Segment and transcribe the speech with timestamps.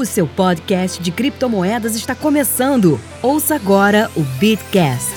[0.00, 2.98] O seu podcast de criptomoedas está começando.
[3.20, 5.12] Ouça agora o Bitcast.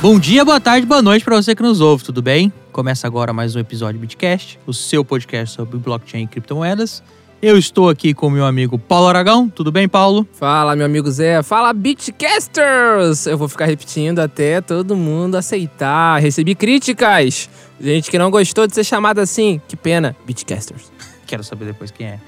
[0.00, 2.50] Bom dia, boa tarde, boa noite para você que nos ouve, tudo bem?
[2.72, 7.02] Começa agora mais um episódio do Bitcast, o seu podcast sobre blockchain e criptomoedas.
[7.42, 9.50] Eu estou aqui com meu amigo Paulo Aragão.
[9.50, 10.26] Tudo bem, Paulo?
[10.32, 11.42] Fala, meu amigo Zé.
[11.42, 13.26] Fala, Bitcasters!
[13.26, 16.22] Eu vou ficar repetindo até todo mundo aceitar.
[16.22, 17.50] Recebi críticas.
[17.78, 19.60] Gente que não gostou de ser chamado assim.
[19.68, 20.90] Que pena, Bitcasters.
[21.26, 22.18] Quero saber depois quem é.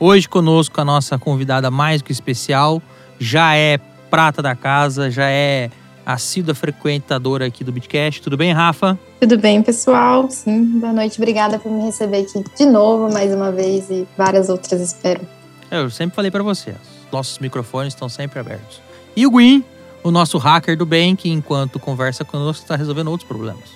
[0.00, 2.80] Hoje conosco a nossa convidada mais que especial.
[3.18, 3.78] Já é
[4.08, 5.70] prata da casa, já é
[6.06, 8.22] assídua frequentadora aqui do Bitcast.
[8.22, 8.96] Tudo bem, Rafa?
[9.20, 10.30] Tudo bem, pessoal?
[10.30, 11.18] Sim, boa noite.
[11.18, 15.20] Obrigada por me receber aqui de novo, mais uma vez, e várias outras, espero.
[15.68, 16.74] Eu sempre falei para você,
[17.12, 18.80] nossos microfones estão sempre abertos.
[19.16, 19.64] E o Gwyn,
[20.04, 23.68] o nosso hacker do bem, que enquanto conversa conosco está resolvendo outros problemas.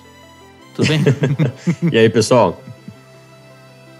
[0.73, 1.01] Tudo bem?
[1.91, 2.59] e aí, pessoal?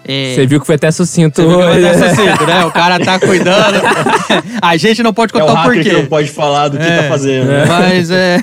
[0.06, 0.34] É...
[0.34, 1.42] Você viu que foi até sucinto.
[1.42, 2.64] Você viu que foi até sucinto, né?
[2.64, 3.80] O cara tá cuidando.
[4.60, 5.84] A gente não pode contar é o, o porquê.
[5.84, 7.50] Que não pode falar do que é, tá fazendo.
[7.50, 7.66] É.
[7.66, 8.40] Mas é,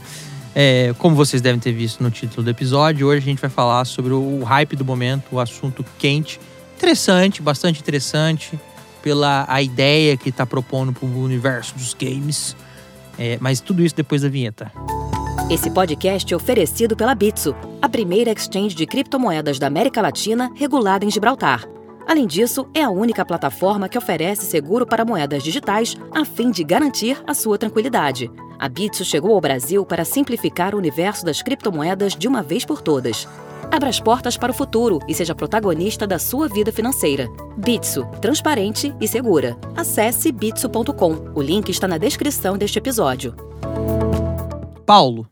[0.54, 0.94] é.
[0.98, 4.12] Como vocês devem ter visto no título do episódio, hoje a gente vai falar sobre
[4.14, 6.40] o hype do momento, o assunto quente.
[6.78, 8.58] Interessante, bastante interessante,
[9.02, 12.56] pela a ideia que tá propondo pro universo dos games.
[13.18, 14.72] É, mas tudo isso depois da vinheta.
[15.50, 21.04] Esse podcast é oferecido pela Bitso, a primeira exchange de criptomoedas da América Latina regulada
[21.04, 21.66] em Gibraltar.
[22.06, 26.64] Além disso, é a única plataforma que oferece seguro para moedas digitais a fim de
[26.64, 28.30] garantir a sua tranquilidade.
[28.58, 32.80] A Bitso chegou ao Brasil para simplificar o universo das criptomoedas de uma vez por
[32.80, 33.28] todas.
[33.70, 37.28] Abra as portas para o futuro e seja protagonista da sua vida financeira.
[37.56, 39.56] Bitso, transparente e segura.
[39.76, 41.32] Acesse bitso.com.
[41.34, 43.34] O link está na descrição deste episódio.
[44.92, 45.26] Paulo,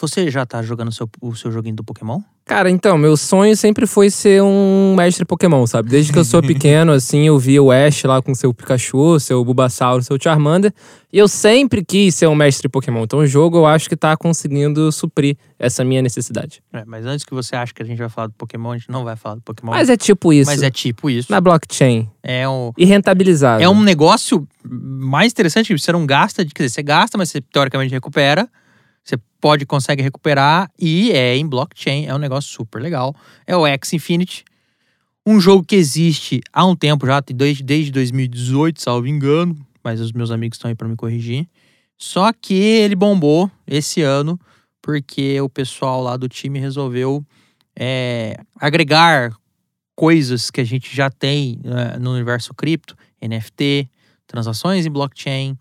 [0.00, 2.20] você já tá jogando o seu, o seu joguinho do Pokémon?
[2.44, 5.88] Cara, então, meu sonho sempre foi ser um mestre Pokémon, sabe?
[5.88, 9.44] Desde que eu sou pequeno, assim, eu via o Ash lá com seu Pikachu, seu
[9.44, 10.74] Bulbasaur, seu Charmander.
[11.12, 13.04] E eu sempre quis ser um mestre Pokémon.
[13.04, 16.60] Então o jogo eu acho que tá conseguindo suprir essa minha necessidade.
[16.72, 18.90] É, mas antes que você ache que a gente vai falar do Pokémon, a gente
[18.90, 19.70] não vai falar do Pokémon.
[19.70, 20.50] Mas é tipo isso.
[20.50, 21.30] Mas é tipo isso.
[21.30, 22.10] Na blockchain.
[22.20, 22.72] É um...
[22.76, 23.64] E rentabilizável.
[23.64, 27.94] É um negócio mais interessante, você não gasta, quer dizer, você gasta, mas você teoricamente
[27.94, 28.50] recupera.
[29.04, 33.14] Você pode, consegue recuperar e é em blockchain, é um negócio super legal.
[33.46, 34.44] É o X Infinity,
[35.26, 40.12] um jogo que existe há um tempo já, desde, desde 2018, salvo engano, mas os
[40.12, 41.48] meus amigos estão aí para me corrigir.
[41.96, 44.38] Só que ele bombou esse ano
[44.80, 47.24] porque o pessoal lá do time resolveu
[47.76, 49.32] é, agregar
[49.94, 53.88] coisas que a gente já tem né, no universo cripto, NFT,
[54.26, 55.56] transações em blockchain,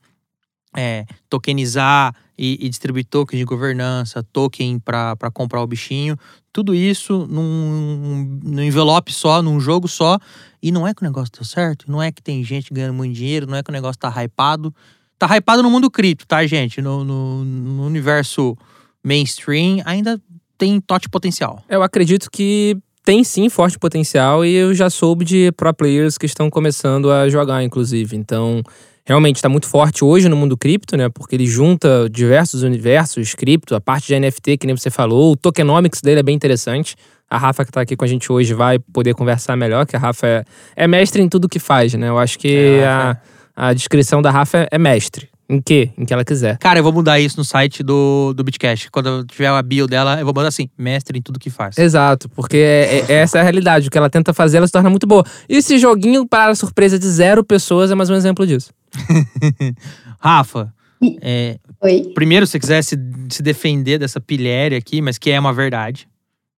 [0.76, 6.18] é, tokenizar e, e, distribuir tokens de governança, token para comprar o bichinho,
[6.52, 10.18] tudo isso num, num, envelope só, num jogo só.
[10.62, 13.14] E não é que o negócio deu certo, não é que tem gente ganhando muito
[13.14, 14.74] dinheiro, não é que o negócio tá hypado.
[15.20, 16.81] Tá hypado no mundo cripto, tá, gente?
[16.81, 18.58] No, no, no universo
[19.04, 20.20] mainstream ainda
[20.58, 21.64] tem tote potencial.
[21.70, 26.26] Eu acredito que tem sim forte potencial e eu já soube de pro players que
[26.26, 28.16] estão começando a jogar, inclusive.
[28.16, 28.62] Então,
[29.06, 31.09] realmente está muito forte hoje no mundo cripto, né?
[31.09, 35.35] Porque ele junta diversos universos cripto, a parte de NFT, que nem você falou, o
[35.35, 36.95] tokenomics dele é bem interessante.
[37.29, 40.00] A Rafa, que está aqui com a gente hoje, vai poder conversar melhor, que a
[40.00, 40.44] Rafa é,
[40.75, 42.09] é mestre em tudo que faz, né?
[42.09, 43.17] Eu acho que é, a,
[43.56, 45.29] a descrição da Rafa é mestre.
[45.51, 45.91] Em quê?
[45.97, 46.57] Em que ela quiser.
[46.59, 48.88] Cara, eu vou mudar isso no site do, do Bitcash.
[48.89, 51.78] Quando eu tiver a bio dela, eu vou mandar assim, mestre em tudo que faz.
[51.78, 53.89] Exato, porque é, é, essa é a realidade.
[53.89, 55.25] O que ela tenta fazer, ela se torna muito boa.
[55.50, 58.72] E esse joguinho, para a surpresa de zero pessoas, é mais um exemplo disso.
[60.19, 60.73] Rafa,
[61.22, 62.12] é, Oi.
[62.16, 62.97] primeiro, se você quiser se,
[63.29, 66.07] se defender dessa pilhéria aqui, mas que é uma verdade.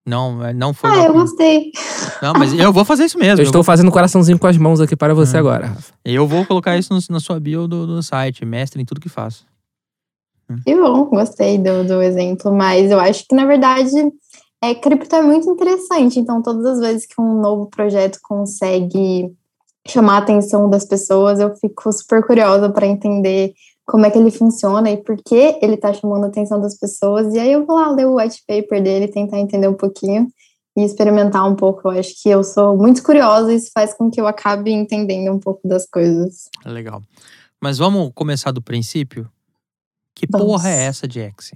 [0.06, 0.90] Não, é, não foi.
[0.90, 1.06] Ah, uma...
[1.06, 1.72] eu gostei.
[2.22, 3.36] Não, mas eu vou fazer isso mesmo.
[3.36, 3.64] Eu, eu estou vou...
[3.64, 5.40] fazendo coraçãozinho com as mãos aqui para você hum.
[5.40, 5.94] agora, Rafa.
[6.04, 9.10] Eu vou colocar isso no, na sua bio do, do site, mestre em tudo que
[9.10, 9.46] faço.
[10.66, 13.92] Que bom, gostei do, do exemplo, mas eu acho que na verdade
[14.62, 19.34] é, cripto é muito interessante, então todas as vezes que um novo projeto consegue
[19.88, 23.54] chamar a atenção das pessoas, eu fico super curiosa para entender
[23.86, 27.34] como é que ele funciona e por que ele está chamando a atenção das pessoas.
[27.34, 30.28] E aí eu vou lá ler o white paper dele, tentar entender um pouquinho
[30.76, 31.88] e experimentar um pouco.
[31.88, 35.34] Eu acho que eu sou muito curiosa e isso faz com que eu acabe entendendo
[35.34, 36.50] um pouco das coisas.
[36.66, 37.02] Legal.
[37.62, 39.30] Mas vamos começar do princípio?
[40.16, 40.48] Que vamos.
[40.48, 41.52] porra é essa de X?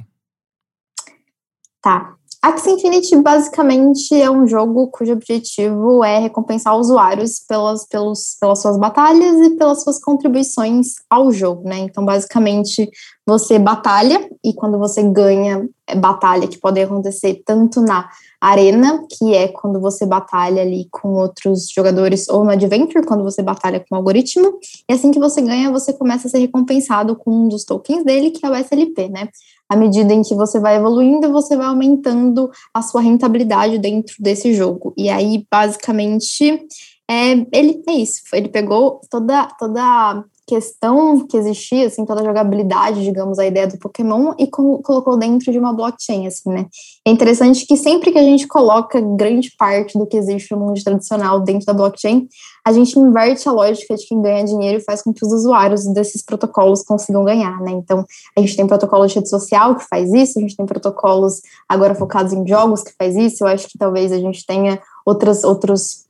[1.81, 2.15] Tá.
[2.41, 8.77] Axie Infinity basicamente é um jogo cujo objetivo é recompensar usuários pelas, pelos, pelas suas
[8.77, 11.79] batalhas e pelas suas contribuições ao jogo, né?
[11.79, 12.89] Então, basicamente,
[13.25, 18.07] você batalha e quando você ganha é, batalha que podem acontecer tanto na
[18.39, 23.41] arena, que é quando você batalha ali com outros jogadores, ou no adventure, quando você
[23.41, 27.31] batalha com o algoritmo, e assim que você ganha, você começa a ser recompensado com
[27.31, 29.27] um dos tokens dele, que é o SLP, né?
[29.69, 34.53] À medida em que você vai evoluindo, você vai aumentando a sua rentabilidade dentro desse
[34.53, 34.93] jogo.
[34.97, 36.65] E aí, basicamente,
[37.09, 38.21] é, ele é isso.
[38.33, 43.77] Ele pegou toda, toda questão que existia, assim, toda a jogabilidade, digamos, a ideia do
[43.77, 46.67] Pokémon e colocou dentro de uma blockchain, assim, né?
[47.05, 50.81] É interessante que sempre que a gente coloca grande parte do que existe no mundo
[50.81, 52.29] tradicional dentro da blockchain,
[52.65, 55.85] a gente inverte a lógica de quem ganha dinheiro e faz com que os usuários
[55.93, 57.71] desses protocolos consigam ganhar, né?
[57.71, 58.05] Então,
[58.35, 61.93] a gente tem protocolo de rede social que faz isso, a gente tem protocolos agora
[61.93, 66.06] focados em jogos que faz isso, eu acho que talvez a gente tenha outras, outros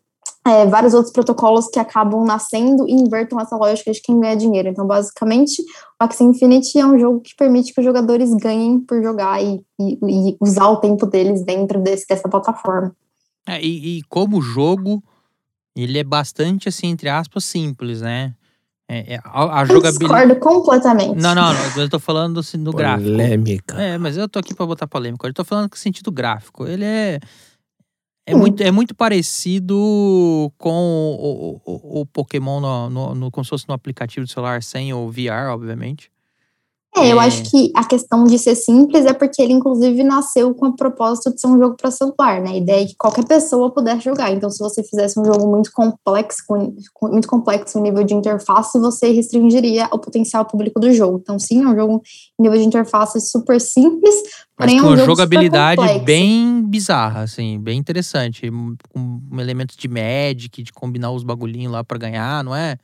[0.47, 4.69] é, vários outros protocolos que acabam nascendo e invertam essa lógica de quem ganha dinheiro.
[4.69, 9.01] Então, basicamente, o Axie Infinity é um jogo que permite que os jogadores ganhem por
[9.01, 12.95] jogar e, e, e usar o tempo deles dentro desse, dessa plataforma.
[13.47, 15.03] É, e, e, como jogo,
[15.75, 18.33] ele é bastante, assim, entre aspas, simples, né?
[18.89, 20.27] É, é, a, a jogabilidade.
[20.27, 21.21] Discordo completamente.
[21.21, 21.81] Não, não, não.
[21.81, 23.09] Eu tô falando assim, no gráfico.
[23.09, 23.81] Polêmica.
[23.81, 25.27] É, mas eu tô aqui pra botar polêmica.
[25.27, 26.65] Eu tô falando no sentido gráfico.
[26.65, 27.19] Ele é
[28.27, 28.39] é, hum.
[28.39, 33.67] muito, é muito parecido com o, o, o Pokémon no, no, no, como se fosse
[33.69, 36.11] no aplicativo do celular sem o VR, obviamente.
[37.01, 40.65] É, eu acho que a questão de ser simples é porque ele, inclusive, nasceu com
[40.65, 42.51] a propósito de ser um jogo para celular, né?
[42.51, 44.31] A ideia é que qualquer pessoa pudesse jogar.
[44.31, 46.73] Então, se você fizesse um jogo muito complexo, com,
[47.03, 51.19] muito complexo em nível de interface, você restringiria o potencial público do jogo.
[51.21, 52.01] Então, sim, é um jogo
[52.39, 54.15] em nível de interface super simples,
[54.57, 58.49] mas com é um jogabilidade bem bizarra, assim, bem interessante.
[58.91, 62.77] Com elementos de magic, de combinar os bagulhinhos lá para ganhar, não é?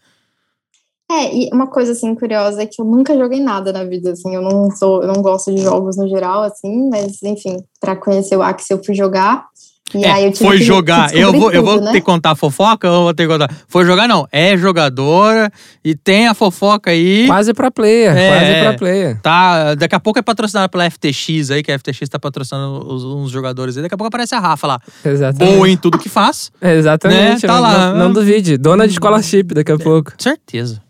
[1.14, 4.34] É, e uma coisa assim curiosa é que eu nunca joguei nada na vida, assim,
[4.34, 8.36] eu não sou, eu não gosto de jogos no geral, assim, mas enfim, para conhecer
[8.36, 9.46] o Axie eu fui jogar.
[9.94, 11.12] E é, aí eu tive foi que, jogar.
[11.12, 11.92] Que eu vou, tudo, eu vou né?
[11.92, 13.54] ter que contar fofoca ou vou ter que contar?
[13.68, 14.28] Foi jogar, não.
[14.32, 15.52] É jogadora
[15.84, 17.28] e tem a fofoca aí.
[17.28, 18.64] Quase pra player, É, quase é.
[18.64, 19.22] pra player.
[19.22, 23.04] Tá, daqui a pouco é patrocinada pela FTX aí, que a FTX tá patrocinando os,
[23.04, 23.84] uns jogadores aí.
[23.84, 24.80] Daqui a pouco aparece a Rafa lá.
[25.06, 25.56] Exatamente.
[25.56, 26.52] Boa em tudo que faz.
[26.60, 27.44] Exatamente.
[27.44, 27.48] Né?
[27.48, 27.90] Tá não, lá.
[27.92, 28.58] Não, não duvide.
[28.58, 30.14] Dona de scholarship daqui a pouco.
[30.18, 30.82] Certeza.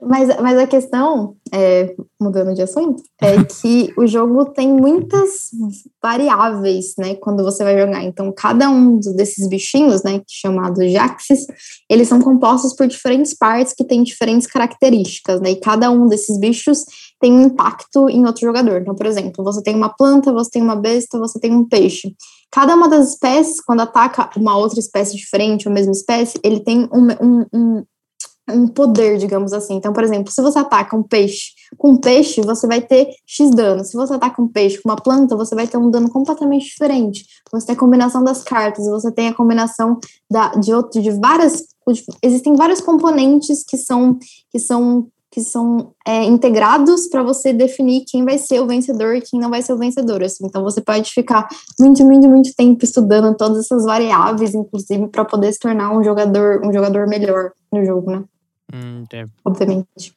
[0.00, 5.50] Mas, mas a questão, é, mudando de assunto, é que o jogo tem muitas
[6.02, 8.04] variáveis, né, quando você vai jogar.
[8.04, 11.46] Então, cada um desses bichinhos, né, chamados Jaxes,
[11.88, 16.38] eles são compostos por diferentes partes que têm diferentes características, né, e cada um desses
[16.38, 16.84] bichos
[17.18, 18.82] tem um impacto em outro jogador.
[18.82, 22.14] Então, por exemplo, você tem uma planta, você tem uma besta, você tem um peixe.
[22.52, 26.88] Cada uma das espécies, quando ataca uma outra espécie diferente, ou mesma espécie, ele tem
[26.92, 27.84] um, um, um
[28.48, 29.74] um poder, digamos assim.
[29.74, 33.50] Então, por exemplo, se você ataca um peixe com um peixe, você vai ter X
[33.50, 33.84] dano.
[33.84, 37.26] Se você ataca um peixe com uma planta, você vai ter um dano completamente diferente.
[37.50, 39.98] Você tem a combinação das cartas, você tem a combinação
[40.30, 41.64] da, de outro, de várias.
[42.22, 44.18] Existem vários componentes que são
[44.50, 49.20] que são que são é, integrados para você definir quem vai ser o vencedor e
[49.20, 50.22] quem não vai ser o vencedor.
[50.22, 50.46] Assim.
[50.46, 51.46] Então você pode ficar
[51.78, 56.64] muito, muito, muito tempo estudando todas essas variáveis, inclusive, para poder se tornar um jogador,
[56.64, 58.24] um jogador melhor no jogo, né?
[58.74, 59.24] Hum, é.
[59.44, 60.12] Obviamente.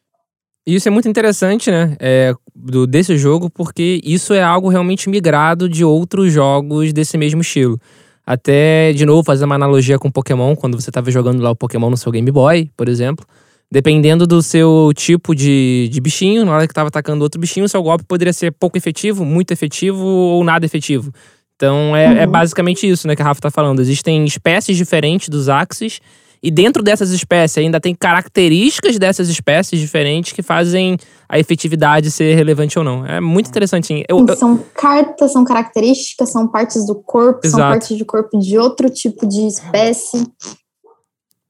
[0.67, 1.95] E isso é muito interessante, né?
[1.99, 7.41] É, do, desse jogo, porque isso é algo realmente migrado de outros jogos desse mesmo
[7.41, 7.79] estilo.
[8.25, 11.89] Até, de novo, fazer uma analogia com Pokémon, quando você estava jogando lá o Pokémon
[11.89, 13.25] no seu Game Boy, por exemplo.
[13.71, 17.81] Dependendo do seu tipo de, de bichinho, na hora que estava atacando outro bichinho, seu
[17.81, 21.11] golpe poderia ser pouco efetivo, muito efetivo ou nada efetivo.
[21.55, 22.31] Então é, é Uhum.
[22.31, 23.79] basicamente isso né, que a Rafa tá falando.
[23.79, 25.99] Existem espécies diferentes dos Axis,
[26.41, 32.33] e dentro dessas espécies ainda tem características dessas espécies diferentes que fazem a efetividade ser
[32.35, 33.05] relevante ou não.
[33.05, 33.87] É muito interessante.
[33.87, 34.03] Sim.
[34.07, 37.71] Eu, eu- São cartas, são características, são partes do corpo, são Exato.
[37.79, 40.25] partes de corpo de outro tipo de espécie.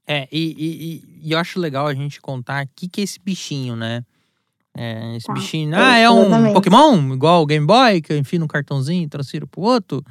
[0.08, 3.20] É, e, e- e- eu acho legal a gente contar o que, que é esse
[3.20, 4.04] bichinho, né?
[4.76, 5.76] É, esse Tá, bichinho.
[5.76, 6.54] é, Ah, é um exatamente.
[6.54, 10.04] Pokémon, igual o Game Boy, que eu enfio no cartãozinho e transfiro pro outro.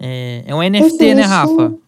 [0.00, 1.68] É, é um NFT, né, Rafa?
[1.68, 1.80] bichinho-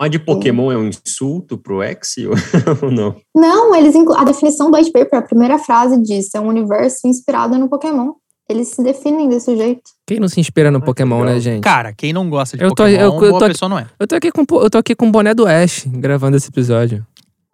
[0.00, 2.14] Chamar de Pokémon é um insulto pro X
[2.82, 3.16] ou não?
[3.34, 4.14] Não, eles inclu...
[4.14, 8.12] a definição do white paper, a primeira frase diz, é um universo inspirado no Pokémon.
[8.48, 9.82] Eles se definem desse jeito.
[10.06, 11.62] quem não se inspira no Ah, Pokémon, né, gente?
[11.62, 13.86] Cara, quem não gosta de Eu tô- Pokémon, eu- eu boa tô- pessoa não é.
[13.98, 17.04] Eu tô aqui com eu tô aqui com o boné do Ash gravando esse episódio.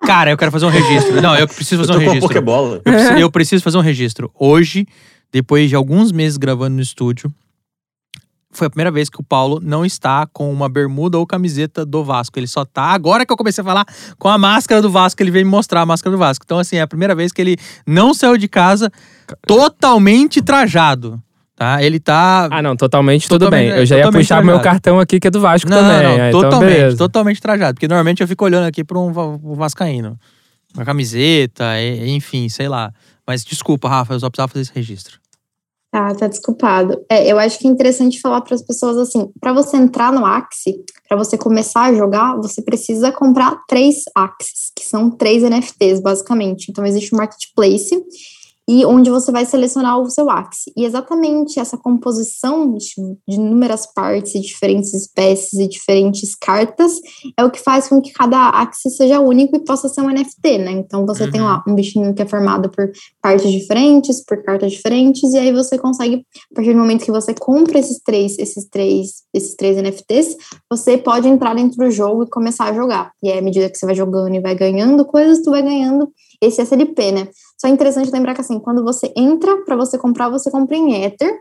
[0.03, 1.21] Cara, eu quero fazer um registro.
[1.23, 2.29] Não, eu preciso Eu fazer tô um registro.
[2.29, 2.75] Pokébola.
[2.77, 4.31] Eu preciso, eu preciso fazer um registro.
[4.39, 4.87] Hoje,
[5.33, 7.33] depois de alguns meses gravando no estúdio,
[8.55, 12.03] foi a primeira vez que o Paulo não está com uma bermuda ou camiseta do
[12.05, 12.39] Vasco.
[12.39, 13.85] Ele só tá, agora que eu comecei a falar,
[14.19, 15.23] com a máscara do Vasco.
[15.23, 16.45] Ele veio me mostrar a máscara do Vasco.
[16.45, 17.57] Então, assim, é a primeira vez que ele
[17.87, 18.91] não saiu de casa
[19.47, 21.23] totalmente trajado.
[21.57, 21.83] Tá?
[21.83, 22.49] Ele tá.
[22.51, 23.79] Ah, não, totalmente, tudo Totalmente, bem.
[23.81, 24.65] Eu já ia puxar meu trajado.
[24.65, 26.03] cartão aqui, que é do Vasco Não, também.
[26.03, 26.97] não, Ah, então, totalmente, beleza.
[26.97, 27.75] totalmente trajado.
[27.75, 30.19] Porque normalmente eu fico olhando aqui para um um vascaíno.
[30.75, 31.65] Uma camiseta,
[32.05, 32.93] enfim, sei lá.
[33.25, 35.19] Mas desculpa, Rafa, eu só precisava fazer esse registro.
[35.95, 37.05] Tá, tá desculpado.
[37.09, 40.27] É, eu acho que é interessante falar para as pessoas assim, para você entrar no
[40.27, 40.75] Axie,
[41.09, 46.69] para você começar a jogar, você precisa comprar três Axies, que são três NFTs, basicamente.
[46.69, 47.95] Então, existe um marketplace
[48.69, 50.73] e onde você vai selecionar o seu Axie.
[50.77, 52.87] E exatamente essa composição de,
[53.29, 56.93] inúmeras partes, e diferentes espécies e diferentes cartas
[57.39, 60.59] é o que faz com que cada Axie seja único e possa ser um NFT,
[60.59, 60.73] né?
[60.73, 61.47] Então, você tem Uhum.
[61.47, 62.91] lá um bichinho que é formado por
[63.21, 67.35] partes diferentes, por cartas diferentes, e aí você consegue, a partir do momento que você
[67.35, 70.37] compra esses três, esses três, esses três NFTs,
[70.71, 73.13] você pode entrar dentro do jogo e começar a jogar.
[73.23, 76.11] E aí, à medida que você vai jogando e vai ganhando coisas, tu vai ganhando
[76.41, 77.29] esse SLP, né?
[77.61, 81.05] Só é interessante lembrar que assim, quando você entra para você comprar, você compra em
[81.05, 81.39] Ether,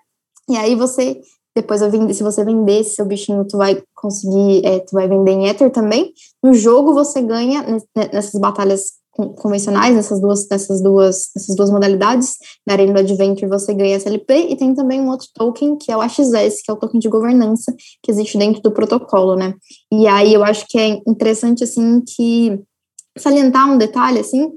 [0.49, 1.21] e aí você
[1.55, 1.81] depois
[2.15, 5.69] se você vender esse seu bichinho, tu vai conseguir, é, tu vai vender em Ether
[5.71, 6.11] também.
[6.43, 11.69] No jogo você ganha ne- nessas batalhas con- convencionais, nessas duas, nessas duas, nessas duas
[11.69, 12.37] modalidades.
[12.65, 15.97] Na Arena do Adventure você ganha SLP e tem também um outro token que é
[15.97, 19.53] o AXS, que é o token de governança que existe dentro do protocolo, né?
[19.91, 22.59] E aí eu acho que é interessante assim que
[23.15, 24.51] salientar um detalhe assim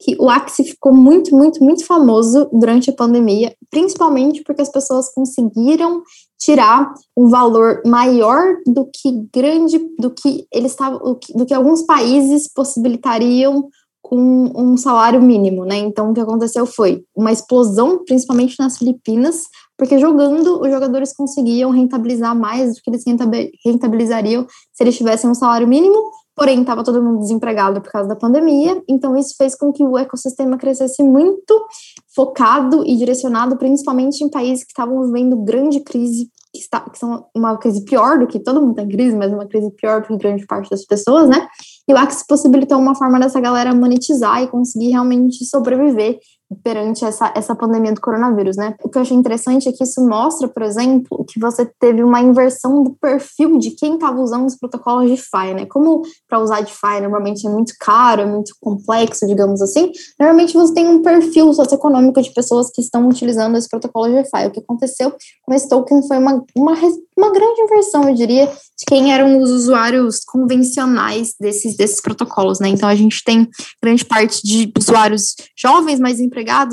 [0.00, 5.12] que o Axie ficou muito, muito, muito famoso durante a pandemia, principalmente porque as pessoas
[5.12, 6.02] conseguiram
[6.38, 12.50] tirar um valor maior do que grande, do que eles estavam, do que alguns países
[12.52, 13.68] possibilitariam
[14.02, 15.76] com um salário mínimo, né?
[15.76, 19.42] Então o que aconteceu foi uma explosão, principalmente nas Filipinas,
[19.76, 25.28] porque jogando os jogadores conseguiam rentabilizar mais do que eles rentabi- rentabilizariam se eles tivessem
[25.28, 29.54] um salário mínimo, porém estava todo mundo desempregado por causa da pandemia, então isso fez
[29.54, 31.66] com que o ecossistema crescesse muito
[32.14, 37.26] focado e direcionado principalmente em países que estavam vivendo grande crise, que, está, que são
[37.34, 40.08] uma crise pior do que todo mundo está em crise, mas uma crise pior do
[40.08, 41.46] que grande parte das pessoas, né?
[41.86, 46.18] E o Axie possibilitou uma forma dessa galera monetizar e conseguir realmente sobreviver
[46.62, 48.74] perante essa, essa pandemia do coronavírus, né?
[48.82, 52.20] O que eu achei interessante é que isso mostra, por exemplo, que você teve uma
[52.20, 55.66] inversão do perfil de quem estava usando os protocolos de DeFi, né?
[55.66, 60.74] Como para usar DeFi normalmente é muito caro, é muito complexo, digamos assim, normalmente você
[60.74, 64.46] tem um perfil socioeconômico de pessoas que estão utilizando esse protocolo de DeFi.
[64.46, 66.74] O que aconteceu com esse token foi uma, uma,
[67.16, 72.68] uma grande inversão, eu diria, de quem eram os usuários convencionais desses, desses protocolos, né?
[72.68, 73.48] Então a gente tem
[73.82, 76.18] grande parte de usuários jovens, mais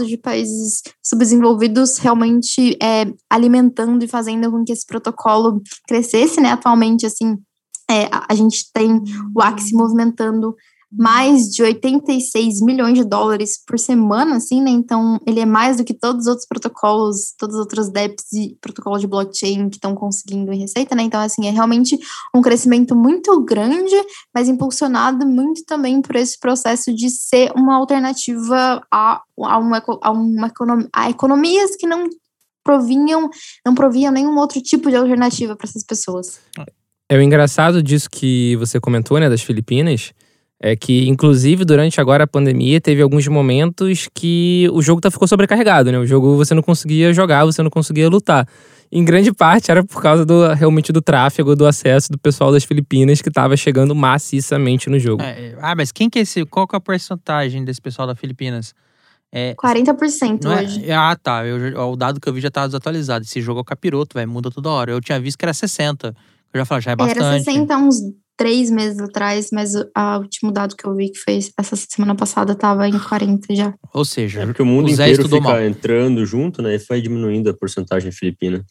[0.05, 6.51] de países subdesenvolvidos realmente é, alimentando e fazendo com que esse protocolo crescesse, né?
[6.51, 7.38] Atualmente, assim,
[7.89, 9.01] é, a, gente tem
[9.36, 10.55] o Axie movimentando
[10.91, 14.70] mais de 86 milhões de dólares por semana, assim, né?
[14.70, 18.58] Então, ele é mais do que todos os outros protocolos, todos os outros DEPs e
[18.62, 21.03] protocolos de blockchain que estão conseguindo em receita, né?
[21.03, 22.00] Então, assim, é realmente
[22.34, 23.96] um crescimento muito grande,
[24.34, 30.12] mas impulsionado muito também por esse processo de ser uma alternativa a, a, uma, a,
[30.12, 32.08] uma economia, a economias que não
[32.63, 33.29] provinham,
[33.65, 36.39] não proviam nenhum outro tipo de alternativa para essas pessoas.
[37.10, 40.13] É o engraçado disso que você comentou, né, das Filipinas,
[40.60, 45.28] é que, inclusive, durante agora a pandemia, teve alguns momentos que o jogo tá, ficou
[45.28, 46.00] sobrecarregado, né?
[46.00, 48.48] O jogo você não conseguia jogar, você não conseguia lutar.
[48.92, 52.64] Em grande parte era por causa do realmente do tráfego, do acesso do pessoal das
[52.64, 55.22] Filipinas que estava chegando maciçamente no jogo.
[55.22, 56.46] É, é, ah, mas quem que é esse.
[56.46, 58.74] Qual que é a porcentagem desse pessoal da Filipinas?
[59.32, 60.92] É, 40% não é- hoje.
[60.92, 61.46] ah, tá.
[61.46, 63.26] Eu, o dado que eu vi já tava desatualizado.
[63.26, 64.32] Esse jogo é o capiroto, velho.
[64.32, 64.92] Muda toda hora.
[64.92, 66.16] Eu tinha visto que era 60.
[66.54, 67.20] Eu já falei, já é bastante.
[67.20, 68.00] Era 60 há uns
[68.38, 72.15] três meses atrás, mas o a último dado que eu vi que foi essa semana
[72.15, 73.74] passada estava em 40 já.
[73.94, 75.62] Ou seja, É porque o mundo o inteiro fica mal.
[75.62, 76.75] entrando junto, né?
[76.75, 78.63] E foi diminuindo a porcentagem filipina.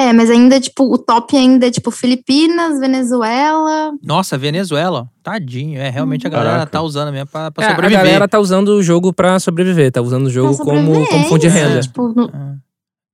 [0.00, 3.92] É, mas ainda, tipo, o top ainda é, tipo, Filipinas, Venezuela.
[4.00, 5.08] Nossa, Venezuela.
[5.24, 5.76] Tadinho.
[5.80, 6.70] É, realmente a galera Caraca.
[6.70, 8.04] tá usando mesmo pra, pra É, a sobreviver.
[8.04, 11.46] galera tá usando o jogo pra sobreviver, tá usando o jogo como, como fonte de
[11.48, 11.80] é renda.
[11.80, 12.54] Tipo, no- Ah,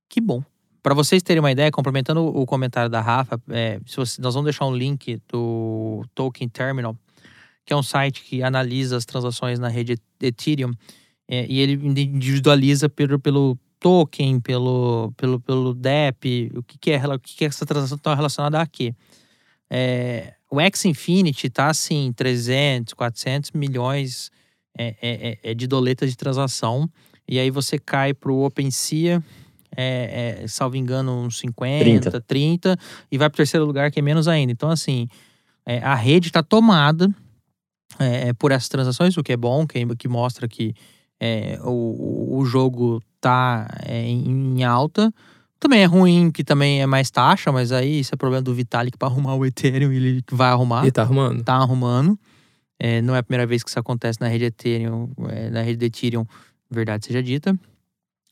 [0.07, 0.43] que bom.
[0.85, 4.67] Pra vocês terem uma ideia, complementando o comentário da Rafa, é, você- nós vamos deixar
[4.67, 6.95] um link do Token Terminal,
[7.65, 10.75] que é um site que analisa as transações na rede Ethereum
[11.27, 17.07] é, e ele individualiza pelo, pelo token, pelo, pelo, pelo DEP, o que, que é
[17.07, 18.93] o que, que essa transação está relacionada a quê.
[19.67, 24.29] É, o X Infinity tá assim, 300, 400 milhões
[24.77, 26.87] é, é, é, é de doletas de transação.
[27.27, 29.23] E aí você cai pro OpenSea,
[29.75, 32.77] é, é, salvo engano, uns 50, 30, 30.
[33.11, 34.51] e vai pro terceiro lugar, que é menos ainda.
[34.51, 35.07] Então, assim,
[35.65, 37.09] é, a rede está tomada
[37.99, 40.73] é, por essas transações, o que é bom, que, que mostra que
[41.19, 45.13] é, o, o jogo tá é, em, em alta.
[45.59, 48.97] também é ruim, que também é mais taxa, mas aí isso é problema do Vitalik
[48.97, 50.85] para arrumar o Ethereum, ele vai arrumar.
[50.85, 51.43] E tá arrumando.
[51.43, 52.19] Tá arrumando.
[52.77, 55.77] É, não é a primeira vez que isso acontece na rede Ethereum, é, na rede
[55.77, 56.25] de Ethereum,
[56.69, 57.57] verdade seja dita.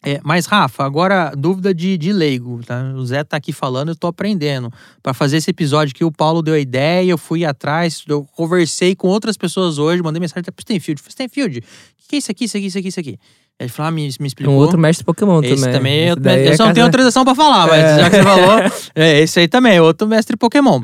[0.05, 2.91] É, mas, Rafa, agora dúvida de, de leigo, tá?
[2.95, 4.69] O Zé tá aqui falando, eu tô aprendendo.
[5.01, 8.95] Para fazer esse episódio que o Paulo deu a ideia, eu fui atrás, eu conversei
[8.95, 11.01] com outras pessoas hoje, mandei mensagem até pro Stenfield.
[11.01, 11.63] Falei, Stenfield, o
[12.09, 13.17] que é isso aqui, isso aqui, isso aqui, isso aqui?
[13.59, 14.53] Ele falou, ah, me, me explicou.
[14.53, 15.71] um outro mestre Pokémon esse também.
[15.73, 16.49] também, Esse outro daí mestre.
[16.49, 17.99] é Eu só não tenho autorização pra falar, mas É.
[17.99, 18.59] já que você falou,
[18.95, 20.81] é, esse aí também, outro mestre Pokémon.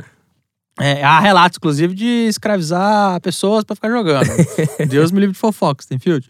[0.80, 4.28] É, há relatos, inclusive, de escravizar pessoas pra ficar jogando.
[4.88, 6.26] Deus me livre de fofoca, Stenfield.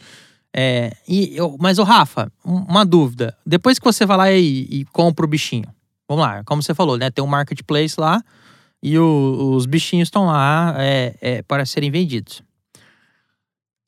[0.56, 3.38] É, e eu, mas, o Rafa, um- uma dúvida.
[3.46, 5.68] Depois que você vai lá e, e compra o bichinho,
[6.08, 7.12] vamos lá, como você falou, né?
[7.12, 8.22] Tem um marketplace lá
[8.82, 12.42] e o- os bichinhos estão lá é, é, para serem vendidos.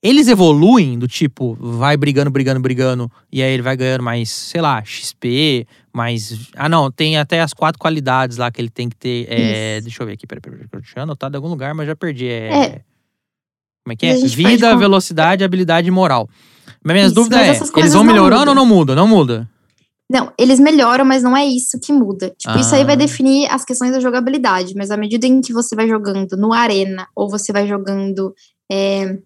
[0.03, 4.59] Eles evoluem do tipo, vai brigando, brigando, brigando, e aí ele vai ganhando mais, sei
[4.59, 6.49] lá, XP, mais.
[6.55, 9.27] Ah, não, tem até as quatro qualidades lá que ele tem que ter.
[9.29, 11.85] é, deixa eu ver aqui, peraí, peraí, peraí, eu tinha anotado em algum lugar, mas
[11.85, 12.27] já perdi.
[12.27, 12.81] É.
[13.83, 14.13] Como é que é?
[14.13, 16.29] pode Vida, velocidade, habilidade e moral.
[16.83, 18.95] Mas minhas Isso, dúvidas mas é, eles vão melhorando ou não muda?
[18.95, 19.49] Não muda.
[20.09, 22.33] Não, eles melhoram, mas não é isso que muda.
[22.37, 22.97] Tipo, isso aí vai Ah.
[22.97, 27.07] definir as questões da jogabilidade, mas à medida em que você vai jogando no Arena
[27.15, 28.33] ou você vai jogando
[28.69, 29.17] é,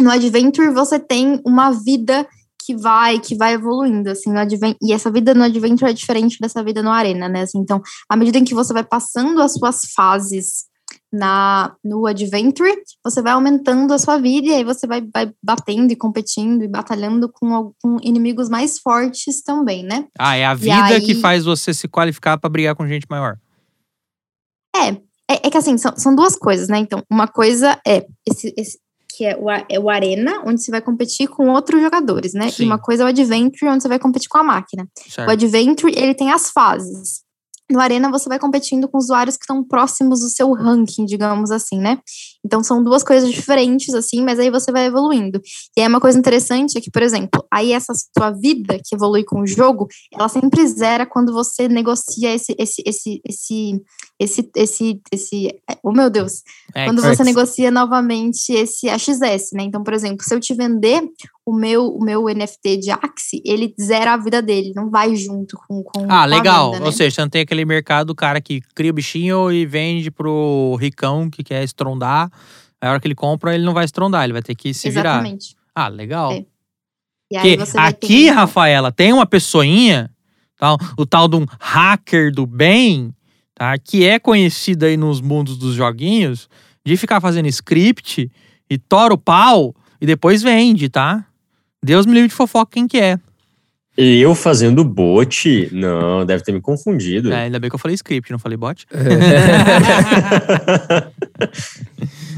[0.00, 2.26] no Adventure, você tem uma vida
[2.64, 6.38] que vai que vai evoluindo, assim, no Adven e essa vida no Adventure é diferente
[6.40, 7.42] dessa vida no Arena, né?
[7.42, 10.67] Assim, então, à medida em que você vai passando as suas fases
[11.12, 15.90] na no Adventure, você vai aumentando a sua vida e aí você vai, vai batendo
[15.92, 20.06] e competindo e batalhando com, com inimigos mais fortes também, né?
[20.18, 23.38] Ah, é a vida que aí- faz você se qualificar pra brigar com gente maior.
[24.76, 24.88] É,
[25.30, 26.78] é, é que assim, são, são duas coisas, né?
[26.78, 30.80] Então, uma coisa é esse, esse que é o, é o Arena, onde você vai
[30.80, 32.50] competir com outros jogadores, né?
[32.50, 32.62] Sim.
[32.62, 34.84] E uma coisa é o Adventure, onde você vai competir com a máquina.
[34.84, 35.30] O Certo?
[35.30, 37.22] Adventure, ele tem as fases.
[37.70, 41.78] No Arena, você vai competindo com usuários que estão próximos do seu ranking, digamos assim,
[41.78, 41.98] né?
[42.44, 45.40] Então, são duas coisas diferentes, assim, mas aí você vai evoluindo.
[45.76, 49.24] E aí, uma coisa interessante é que, por exemplo, aí essa sua vida que evolui
[49.24, 53.82] com o jogo, ela sempre zera quando você negocia esse, esse, esse, esse,
[54.18, 56.42] esse, esse, esse, oh meu Deus,
[56.74, 59.62] É, quando você negocia novamente esse AXS, né?
[59.64, 61.02] Então, por exemplo, se eu te vender
[61.44, 65.56] o meu, o meu NFT de Axie, ele zera a vida dele, não vai junto
[65.66, 66.66] com, com com Ah, a legal.
[66.72, 66.86] venda, né?
[66.86, 70.10] Ou seja, você não tem aquele mercado do cara que cria o bichinho e vende
[70.10, 72.30] pro ricão que quer estrondar.
[72.80, 75.14] A hora que ele compra, ele não vai estrondar, ele vai ter que se virar.
[75.14, 75.56] Exatamente.
[75.74, 76.32] Ah, legal.
[76.32, 76.44] É.
[77.30, 78.30] E Porque aqui, ter...
[78.30, 80.10] Rafaela, tem uma pessoinha,
[80.56, 83.14] tal, o tal de um hacker do bem,
[83.54, 83.76] tá?
[83.76, 86.48] Que é conhecido aí nos mundos dos joguinhos,
[86.84, 88.30] de ficar fazendo script
[88.70, 91.26] e tora o pau e depois vende, tá?
[91.82, 93.18] Deus me livre de fofoca quem que é.
[93.96, 95.68] E eu fazendo bot?
[95.72, 97.32] Não, deve ter me confundido.
[97.32, 98.86] É, ainda bem que eu falei script, não falei bot.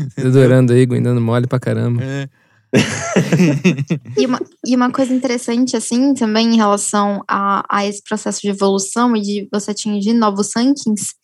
[0.19, 2.03] Adorando aí, dando mole pra caramba.
[2.03, 2.29] É.
[4.17, 8.49] E uma, e uma coisa interessante, assim, também em relação a, a esse processo de
[8.49, 11.15] evolução e de você atingir novos rankings,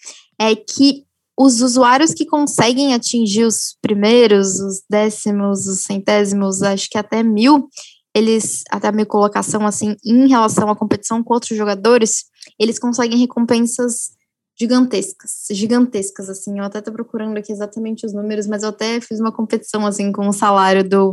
[0.40, 1.04] é que
[1.38, 7.68] os usuários que conseguem atingir os primeiros, os décimos, os centésimos, acho que até mil,
[8.14, 12.24] eles, até a minha colocação, assim, em relação à competição com outros jogadores,
[12.58, 14.15] eles conseguem recompensas
[14.58, 19.20] gigantescas, gigantescas, assim, eu até tô procurando aqui exatamente os números, mas eu até fiz
[19.20, 21.10] uma competição, assim, com o salário do,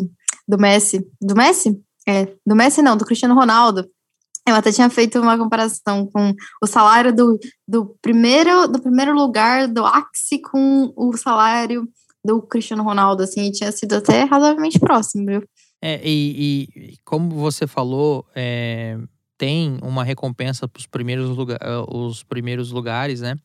[0.48, 1.80] do Messi, do Messi?
[2.08, 3.90] É, do Messi não, do Cristiano Ronaldo,
[4.48, 9.68] eu até tinha feito uma comparação com o salário do, do, primeiro, do primeiro lugar
[9.68, 11.88] do Axie com o salário
[12.24, 15.44] do Cristiano Ronaldo, assim, e tinha sido até razoavelmente próximo, viu?
[15.82, 18.98] É, e, e como você falou, é,
[19.44, 23.36] tem uma recompensa para os primeiros, lugar, os primeiros lugares, né?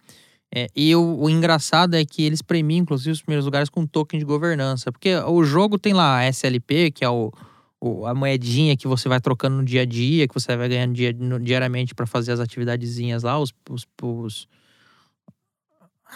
[0.54, 4.16] É, e o, o engraçado é que eles premiam, inclusive, os primeiros lugares com token
[4.20, 4.92] de governança.
[4.92, 7.32] Porque o jogo tem lá a SLP, que é o,
[7.80, 10.94] o- a moedinha que você vai trocando no dia a dia, que você vai ganhando
[10.94, 14.46] dia, no- diariamente para fazer as atividadezinhas lá, os, os, os-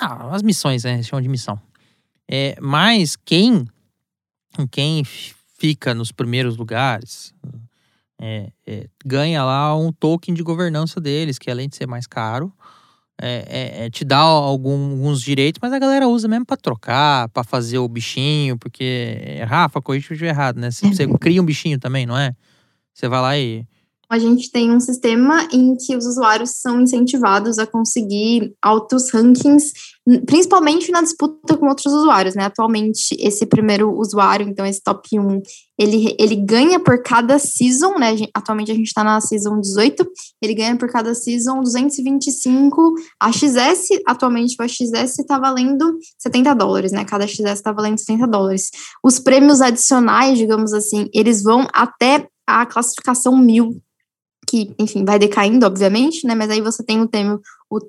[0.01, 0.95] ah, as missões, né?
[0.95, 1.61] Eles chamam de missão.
[2.31, 3.66] É, mas quem,
[4.71, 5.03] quem
[5.59, 7.35] fica nos primeiros lugares
[8.25, 12.53] é, é, ganha lá um token de governança deles, que além de ser mais caro,
[13.21, 13.45] é,
[13.83, 17.43] é- é te dá algum- alguns direitos, mas a galera usa mesmo pra trocar, pra
[17.43, 20.71] fazer o bichinho, porque, Rafa, corrija estiver errado, né?
[20.71, 22.33] Você, você cria um bichinho também, não é?
[22.95, 23.67] Você vai lá e.
[24.09, 29.73] a gente tem um sistema em que os usuários são incentivados a conseguir altos rankings,
[30.27, 32.45] principalmente na disputa com outros usuários, né?
[32.45, 35.41] Atualmente, esse primeiro usuário, então esse top 1,
[35.79, 38.17] ele, ele ganha por cada season, né?
[38.35, 40.05] Atualmente a gente está na season 18,
[40.43, 42.95] ele ganha por cada season 225.
[43.21, 47.05] A XS, atualmente o XS está valendo 70 dólares, né?
[47.05, 48.71] Cada XS está valendo 70 dólares.
[49.05, 53.81] Os prêmios adicionais, digamos assim, eles vão até a classificação 1000
[54.53, 56.35] que, enfim, vai decaindo, obviamente, né?
[56.35, 57.41] Mas aí você tem o tema,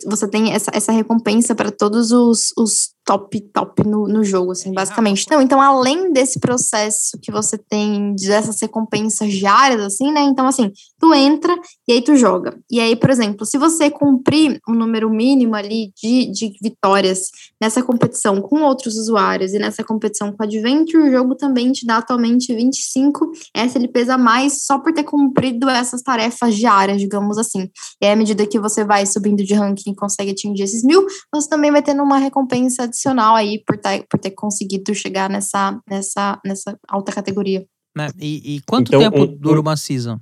[0.06, 4.72] você tem essa, essa recompensa para todos os, os top, top no, no jogo, assim,
[4.72, 5.24] basicamente.
[5.26, 10.22] Então, então, além desse processo que você tem dessas recompensas diárias, assim, né?
[10.22, 11.54] Então, assim, tu entra
[11.88, 12.58] e aí tu joga.
[12.72, 17.84] E aí, por exemplo, se você cumprir um número mínimo ali de, de vitórias nessa
[17.84, 22.56] competição com outros usuários e nessa competição com Adventure, o jogo também te dá atualmente
[22.56, 27.70] 25 SLPs a mais só por ter cumprido essas tarefas diárias, digamos assim.
[28.02, 31.06] E aí, à medida que você vai subindo de ranking e consegue atingir esses mil,
[31.34, 35.80] você também vai tendo uma recompensa adicional aí por ter, por ter conseguido chegar nessa,
[35.90, 37.66] nessa, nessa alta categoria.
[37.96, 38.10] Né?
[38.20, 40.20] E, e quanto então, tempo um, dura uma season?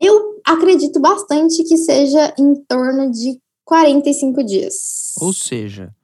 [0.00, 5.14] Eu acredito bastante que seja em torno de 45 dias.
[5.20, 5.94] Ou seja,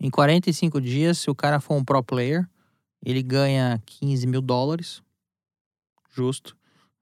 [0.00, 2.48] em 45 dias, se o cara for um pro player,
[3.04, 5.02] ele ganha 15 mil dólares.
[6.10, 6.56] Justo.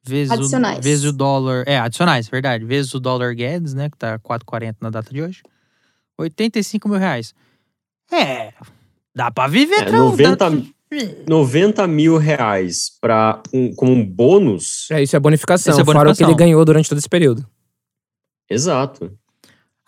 [0.09, 0.79] Vezes adicionais.
[0.79, 1.65] O, vezes o dólar.
[1.67, 2.65] É, adicionais, verdade.
[2.65, 3.91] Vezes o dólar Guedes, né?
[3.91, 5.43] Que tá 4,40 na data de hoje.
[6.19, 7.35] 85 mil reais.
[8.11, 8.53] É,
[9.15, 9.89] dá pra viver.
[9.89, 10.63] É, 90,
[11.29, 14.91] 90 mil reais pra um, como um bônus.
[14.91, 15.95] É, isso é bonificação, isso é bonificação.
[15.95, 17.47] fora o que ele ganhou durante todo esse período.
[18.51, 19.13] Exato.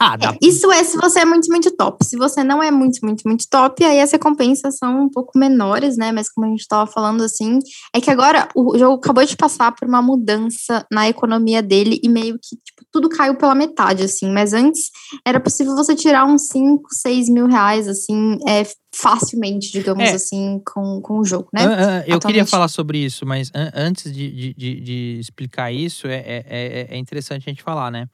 [0.03, 0.31] Ah, dá.
[0.31, 2.03] É, isso é se você é muito, muito top.
[2.07, 5.99] Se você não é muito, muito, muito top, aí as recompensas são um pouco menores,
[5.99, 6.11] né?
[6.11, 7.59] Mas como a gente estava falando assim,
[7.95, 12.09] é que agora o jogo acabou de passar por uma mudança na economia dele e
[12.09, 14.31] meio que tipo, tudo caiu pela metade, assim.
[14.31, 14.91] Mas antes
[15.23, 18.63] era possível você tirar uns 5, 6 mil reais, assim, é,
[18.95, 20.13] facilmente, digamos é.
[20.15, 21.67] assim, com, com o jogo, né?
[21.67, 26.07] Uh, uh, eu queria falar sobre isso, mas antes de, de, de, de explicar isso,
[26.07, 28.09] é, é, é, é interessante a gente falar, né?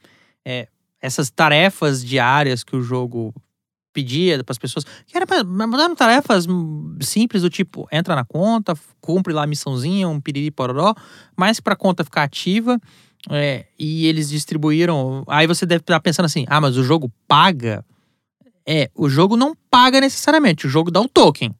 [0.44, 0.68] É,
[1.07, 3.33] essas tarefas diárias que o jogo
[3.92, 6.47] pedia para as pessoas, que era mandando tarefas
[7.01, 10.95] simples do tipo, entra na conta, cumpre lá a missãozinha, um piriri pororó,
[11.35, 12.79] mas para a conta ficar ativa,
[13.31, 17.85] é, e eles distribuíram, aí você deve estar pensando assim, ah, mas o jogo paga?
[18.66, 21.55] É, o jogo não paga necessariamente, o jogo dá o token.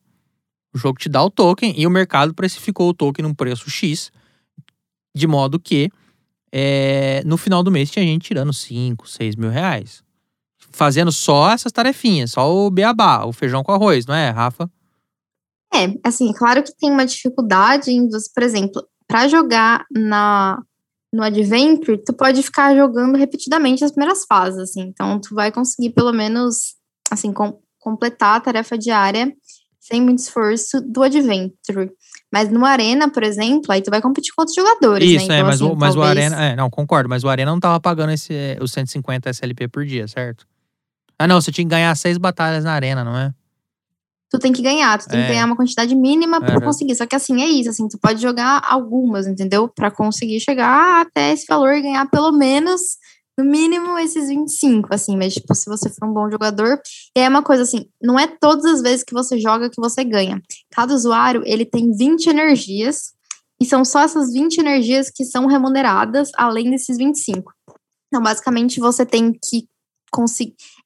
[0.75, 4.11] O jogo te dá o token e o mercado precificou o token num preço X,
[5.15, 5.91] de modo que
[6.59, 10.03] é, no final do mês tinha gente tirando 5, 6 mil reais.
[10.71, 14.71] Fazendo só essas tarefinhas, só o beabá, o feijão com arroz, não é, Rafa?
[15.75, 20.59] É, assim, claro que tem uma dificuldade em, por exemplo, para jogar na
[21.13, 24.83] no Adventure, tu pode ficar jogando repetidamente as primeiras fases, assim.
[24.83, 26.75] Então, tu vai conseguir pelo menos,
[27.11, 29.33] assim, com, completar a tarefa diária
[29.81, 31.91] sem muito esforço do Adventure.
[32.33, 35.37] Mas no Arena, por exemplo, aí tu vai competir com outros jogadores, Isso, né?
[35.37, 35.97] Então, é, mas, assim, o, mas talvez...
[35.97, 36.45] o Arena.
[36.45, 39.85] É, não, concordo, mas o Arena não tava pagando esse, eh, os 150 SLP por
[39.85, 40.47] dia, certo?
[41.19, 43.33] Ah, não, você tinha que ganhar seis batalhas na Arena, não é?
[44.29, 45.23] Tu tem que ganhar, tu tem é.
[45.23, 46.97] que ganhar uma quantidade mínima para conseguir.
[46.97, 49.69] Só que assim, é isso, assim, tu pode jogar algumas, entendeu?
[49.69, 52.81] Para conseguir chegar até esse valor e ganhar pelo menos
[53.39, 56.81] no mínimo esses 25, assim, mas tipo, se você for um bom jogador,
[57.15, 60.41] é uma coisa assim, não é todas as vezes que você joga que você ganha.
[60.71, 63.15] Cada usuário, ele tem 20 energias,
[63.61, 67.53] e são só essas 20 energias que são remuneradas, além desses 25.
[68.09, 69.67] Então, basicamente, você tem que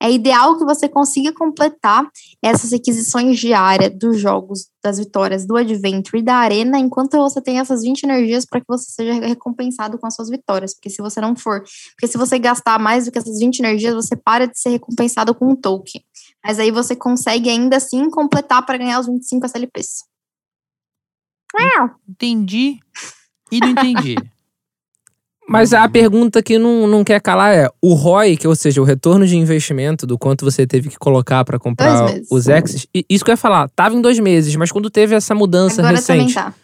[0.00, 2.08] é ideal que você consiga completar
[2.42, 7.58] essas requisições diárias dos jogos, das vitórias do Adventure e da Arena, enquanto você tem
[7.58, 10.74] essas 20 energias para que você seja recompensado com as suas vitórias.
[10.74, 13.94] Porque se você não for, porque se você gastar mais do que essas 20 energias,
[13.94, 16.02] você para de ser recompensado com um token.
[16.44, 20.04] Mas aí você consegue ainda assim completar para ganhar os 25 SLPs.
[22.08, 22.80] Entendi
[23.50, 24.14] e não entendi.
[25.50, 28.84] Mas a pergunta que não, não quer calar é: o ROI, que ou seja, o
[28.84, 33.30] retorno de investimento do quanto você teve que colocar para comprar os Exes, isso que
[33.30, 36.34] eu ia falar, tava em dois meses, mas quando teve essa mudança Agora recente.
[36.34, 36.54] Tá.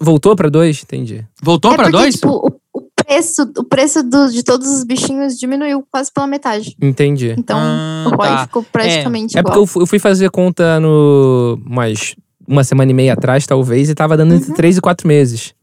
[0.00, 0.82] Voltou para dois?
[0.82, 1.24] Entendi.
[1.40, 2.14] Voltou é para dois?
[2.14, 6.76] Tipo, o, o, preço, o preço do, de todos os bichinhos diminuiu quase pela metade.
[6.82, 7.34] Entendi.
[7.38, 8.38] Então ah, o ROI tá.
[8.46, 9.40] ficou praticamente é.
[9.40, 9.52] igual.
[9.52, 11.60] É porque eu fui fazer conta no.
[11.64, 14.56] mais uma semana e meia atrás, talvez, e tava dando entre uhum.
[14.56, 15.54] três e quatro meses.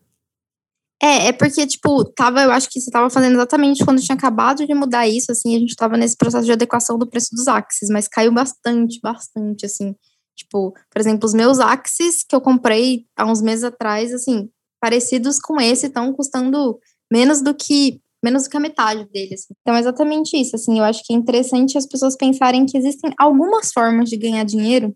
[1.02, 4.66] É, é porque, tipo, tava, eu acho que você tava fazendo exatamente quando tinha acabado
[4.68, 7.90] de mudar isso, assim, a gente tava nesse processo de adequação do preço dos Axis,
[7.90, 9.96] mas caiu bastante, bastante, assim.
[10.36, 14.50] Tipo, por exemplo, os meus Axis que eu comprei há uns meses atrás, assim,
[14.82, 16.78] parecidos com esse, estão custando
[17.12, 19.46] menos do que menos do que a metade deles.
[19.62, 23.14] Então é exatamente isso, assim, eu acho que é interessante as pessoas pensarem que existem
[23.18, 24.94] algumas formas de ganhar dinheiro,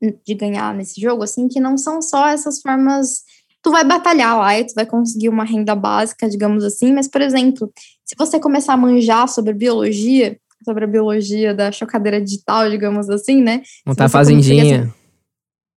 [0.00, 3.25] de ganhar nesse jogo, assim, que não são só essas formas
[3.66, 7.20] tu vai batalhar lá e tu vai conseguir uma renda básica, digamos assim, mas, por
[7.20, 7.68] exemplo,
[8.04, 13.42] se você começar a manjar sobre biologia, sobre a biologia da chocadeira digital, digamos assim,
[13.42, 13.62] né?
[13.84, 14.82] Montar a fazendinha.
[14.82, 14.92] Assim,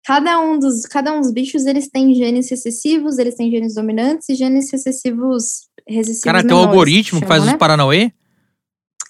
[0.05, 4.29] cada um dos cada um dos bichos eles têm genes recessivos, eles têm genes dominantes
[4.29, 7.53] e genes recessivos recessivos Cara, tem um algoritmo que faz né?
[7.53, 8.13] os Paranauê?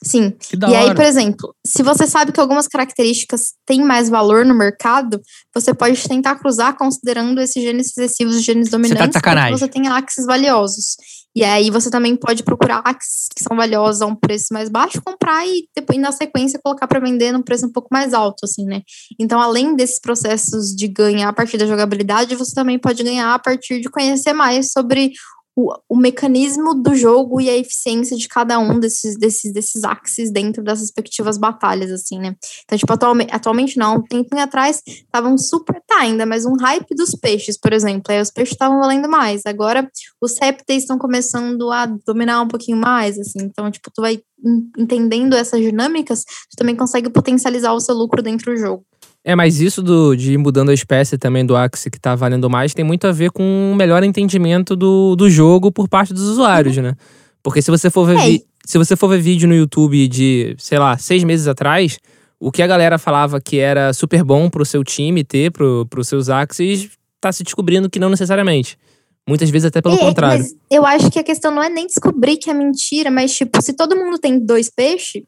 [0.03, 0.33] Sim.
[0.69, 5.21] E aí, por exemplo, se você sabe que algumas características têm mais valor no mercado,
[5.55, 9.59] você pode tentar cruzar considerando esses genes recessivos e genes dominantes tá de para sacanagem.
[9.59, 10.97] você tenha axes valiosos.
[11.35, 15.01] E aí você também pode procurar axes que são valiosos a um preço mais baixo,
[15.05, 18.65] comprar e depois na sequência colocar para vender num preço um pouco mais alto, assim,
[18.65, 18.83] né?
[19.21, 23.39] Então, além desses processos de ganhar a partir da jogabilidade, você também pode ganhar a
[23.39, 25.13] partir de conhecer mais sobre
[25.59, 30.31] o, o mecanismo do jogo e a eficiência de cada um desses, desses, desses axes
[30.31, 32.37] dentro das respectivas batalhas, assim, né?
[32.65, 36.95] Então, tipo, atualmente, atualmente não, um tempinho atrás estavam super, tá ainda, mas um hype
[36.95, 39.91] dos peixes, por exemplo, aí os peixes estavam valendo mais, agora
[40.21, 44.71] os répteis estão começando a dominar um pouquinho mais, assim, então, tipo, tu vai en-
[44.79, 48.85] entendendo essas dinâmicas, tu também consegue potencializar o seu lucro dentro do jogo.
[49.29, 52.49] É, mas isso do, de ir mudando a espécie também do Axie que tá valendo
[52.49, 56.23] mais tem muito a ver com um melhor entendimento do, do jogo por parte dos
[56.23, 56.95] usuários, né?
[57.43, 60.55] Porque se você for ver, É, vi- se você for ver vídeo no YouTube de,
[60.59, 61.99] sei lá, seis meses atrás,
[62.41, 66.09] o que a galera falava que era super bom pro seu time ter, pro, pros
[66.09, 66.89] seus Axies,
[67.21, 68.79] tá se descobrindo que não necessariamente.
[69.29, 70.39] Muitas vezes até pelo É, contrário.
[70.43, 73.61] Mas eu acho que a questão não é nem descobrir que é mentira, mas, tipo,
[73.61, 75.23] se todo mundo tem dois peixes,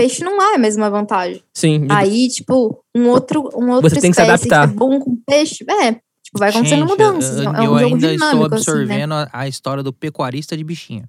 [0.00, 1.42] peixe não é a mesma vantagem.
[1.52, 4.64] Sim, de- Aí, tipo, um outro, um outro Você tem que se adaptar.
[4.64, 7.36] é bom com peixe, é, tipo, vai acontecendo Gente, mudanças.
[7.36, 8.56] Eu, é um eu jogo ainda dinâmico, estou assim, né?
[8.56, 11.04] absorvendo a, a história do pecuarista de bichinho.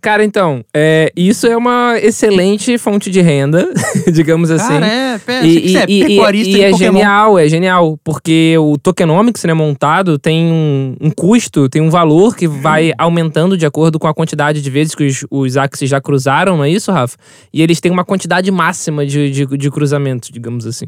[0.00, 3.68] Cara, então, é, isso é uma excelente fonte de renda,
[4.12, 4.68] digamos assim.
[4.68, 6.92] Cara, é, pera, E, quiser, e- e- pecuarista e de é Pokémon.
[6.92, 12.36] genial, é genial, porque o tokenomics né, montado tem um, um custo, tem um valor
[12.36, 16.00] que vai aumentando de acordo com a quantidade de vezes que os, os axes já
[16.00, 17.16] cruzaram, não é isso, Rafa?
[17.52, 20.86] E eles têm uma quantidade máxima de, de, de cruzamentos, digamos assim.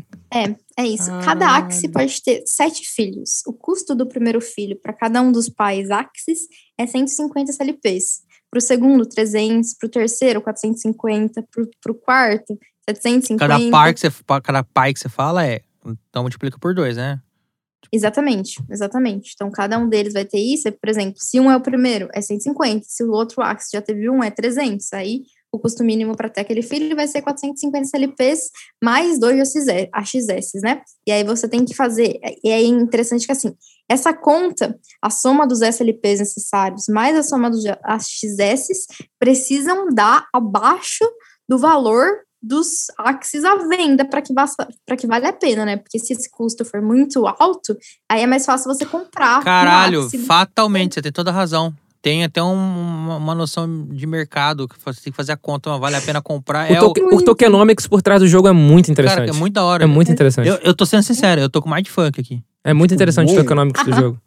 [0.78, 1.10] É isso.
[1.24, 1.56] Cada Ah.
[1.56, 3.42] Axie pode ter sete filhos.
[3.46, 6.40] O custo do primeiro filho para cada um dos pais Axis
[6.78, 8.27] é 150 CLPs.
[8.50, 9.74] Para o segundo, 300.
[9.74, 11.44] Para o terceiro, 450.
[11.82, 12.58] Para o quarto,
[12.88, 13.38] 750.
[13.38, 14.10] Cada, par que você,
[14.42, 15.60] cada pai que você fala é.
[16.08, 17.20] Então multiplica por dois, né?
[17.92, 19.32] Exatamente, exatamente.
[19.34, 20.70] Então, cada um deles vai ter isso.
[20.72, 22.84] Por exemplo, se um é o primeiro, é 150.
[22.86, 24.92] Se o outro Axis já teve um, é 300.
[24.92, 28.50] Aí, o custo mínimo para ter aquele filho vai ser 450 CLPs
[28.82, 30.82] mais dois AXS, AXS, né?
[31.06, 32.18] E aí você tem que fazer.
[32.44, 33.54] E é interessante que, assim,
[33.88, 38.86] essa conta, a soma dos SLPs necessários mais a soma dos AXS,
[39.18, 41.04] precisam dar abaixo
[41.48, 42.06] do valor
[42.40, 45.76] dos Axis à venda para que, para que vale a pena, né?
[45.76, 47.76] Porque se esse custo for muito alto,
[48.08, 49.40] aí é mais fácil você comprar.
[49.40, 50.18] um Caralho, Axie.
[50.18, 51.74] fatalmente, você tem toda a razão.
[52.00, 55.68] Tem até um- uma, uma noção de mercado que você tem que fazer a conta,
[55.68, 56.70] mas vale a pena comprar.
[56.70, 59.18] O, é o, to- o tokenomics por trás do jogo é muito interessante.
[59.26, 59.82] cara, é muito da hora.
[59.82, 60.46] É muito interessante.
[60.48, 62.40] Eu, eu tô sendo sincero, eu tô com mind funk aqui.
[62.64, 64.20] É muito interessante o tokenomics do jogo.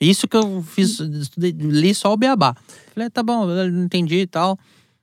[0.00, 2.54] Isso que eu fiz, estudei, li só o beabá.
[2.94, 4.56] Falei, tá bom, eu não entendi e tal.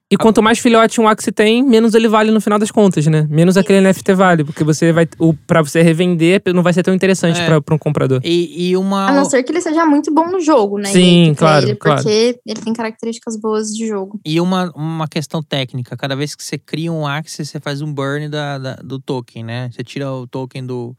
[0.10, 3.28] E quanto mais filhote um Axie tem, menos ele vale no final das contas, né?
[3.28, 5.08] Menos aquele NFT vale, porque você vai.
[5.20, 7.46] O, pra você revender, não vai ser tão interessante É.
[7.46, 8.22] pra, pra um comprador.
[8.24, 9.08] E, e uma.
[9.10, 10.90] A não ser que ele seja muito bom no jogo, né?
[10.90, 12.04] Sim, claro, ele claro.
[12.04, 14.20] Porque ele tem características boas de jogo.
[14.24, 17.92] E uma, uma questão técnica, cada vez que você cria um Axie, você faz um
[17.92, 19.70] burn da, da- do token, né?
[19.74, 20.96] Você tira o token do,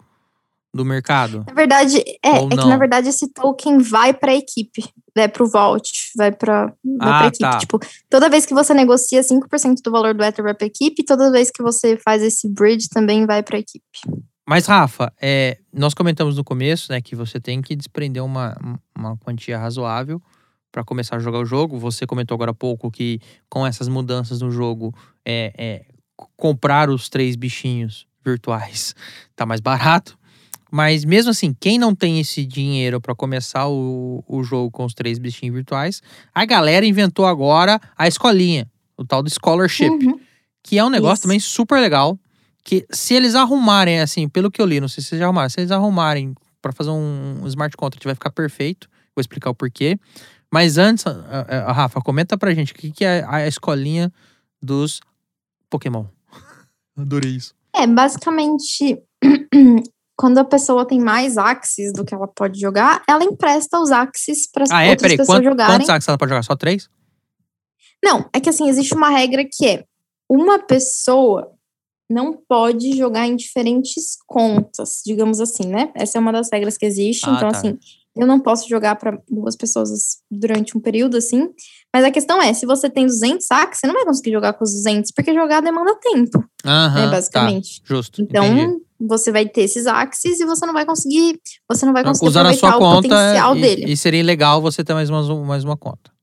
[0.77, 1.45] do mercado.
[1.47, 4.85] Na verdade, é, é que na verdade esse token vai para a equipe,
[5.15, 7.41] vai para o Vault, vai para Ah, pra equipe.
[7.41, 7.59] tá.
[7.59, 11.05] Tipo, toda vez que você negocia 5% do valor do Ether vai para a equipe,
[11.05, 13.85] toda vez que você faz esse bridge também vai para a equipe.
[14.49, 18.57] Mas, Rafa, é, nós comentamos no começo, né, que você tem que desprender uma,
[18.97, 20.23] uma quantia razoável
[20.71, 21.79] para começar a jogar o jogo.
[21.79, 25.85] Você comentou agora há pouco que com essas mudanças no jogo, é, é,
[26.37, 28.95] comprar os três bichinhos virtuais
[29.35, 30.17] tá mais barato.
[30.71, 34.95] Mas mesmo assim, quem não tem esse dinheiro para começar o, o jogo com os
[34.95, 36.03] três bichinhos virtuais,
[36.35, 40.19] a galera inventou agora a escolinha, o tal do scholarship Uhum.
[40.63, 41.23] que é um negócio Isso.
[41.23, 42.19] também super legal.
[42.65, 45.49] Que se eles arrumarem, assim, pelo que eu li, não sei se vocês já arrumaram,
[45.49, 48.89] se eles arrumarem pra fazer um, um smart contract, vai ficar perfeito.
[49.15, 49.97] Vou explicar o porquê.
[50.53, 54.13] Mas antes, a, a- a Rafa, comenta pra gente o que, que é a escolinha
[54.61, 55.01] dos
[55.71, 56.07] Pokémon.
[56.99, 57.55] Adorei isso.
[57.73, 58.99] É, basicamente,
[60.17, 64.51] quando a pessoa tem mais axes do que ela pode jogar, ela empresta os axes
[64.51, 64.91] para Ah, é?
[64.91, 65.75] outras Peraí, pessoas jogarem.
[65.77, 66.43] quantos axes ela pode jogar?
[66.43, 66.89] Só três?
[68.03, 69.85] Não, é que assim, existe uma regra que é
[70.29, 71.53] uma pessoa
[72.09, 75.91] não pode jogar em diferentes contas, digamos assim, né?
[75.95, 77.29] Essa é uma das regras que existe.
[77.29, 77.59] Ah, então, tá.
[77.59, 77.79] assim,
[78.17, 81.51] eu não posso jogar para duas pessoas durante um período assim.
[81.93, 84.63] Mas a questão é, se você tem 200 saques, você não vai conseguir jogar com
[84.65, 87.11] os 200, porque jogar demanda tempo, Aham, né, tá.
[87.11, 87.83] basicamente.
[87.85, 88.23] Justo.
[88.23, 88.86] Então, entendi.
[89.01, 92.41] Você vai ter esses axes e você não vai conseguir, você não vai conseguir Usar
[92.41, 93.93] aproveitar sua o conta potencial e, dele.
[93.93, 96.17] e seria legal você ter mais uma, mais uma conta.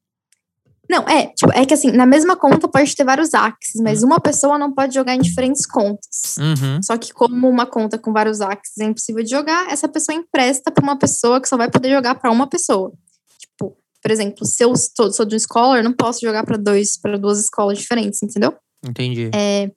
[0.90, 4.20] Não, é, tipo, é que assim, na mesma conta pode ter vários axes, mas uma
[4.20, 6.36] pessoa não pode jogar em diferentes contas.
[6.38, 6.84] Uhum.
[6.84, 10.72] Só que como uma conta com vários axes é impossível de jogar, essa pessoa empresta
[10.72, 12.92] para uma pessoa que só vai poder jogar para uma pessoa.
[13.40, 16.58] Tipo, por exemplo, se eu sou, sou de um scholar, eu não posso jogar para
[16.58, 18.54] dois, para duas escolas diferentes, entendeu?
[18.86, 19.32] Entendi.
[19.34, 19.72] É,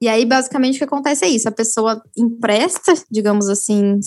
[0.00, 3.98] e aí, basicamente, o que acontece é isso: a pessoa empresta, digamos assim,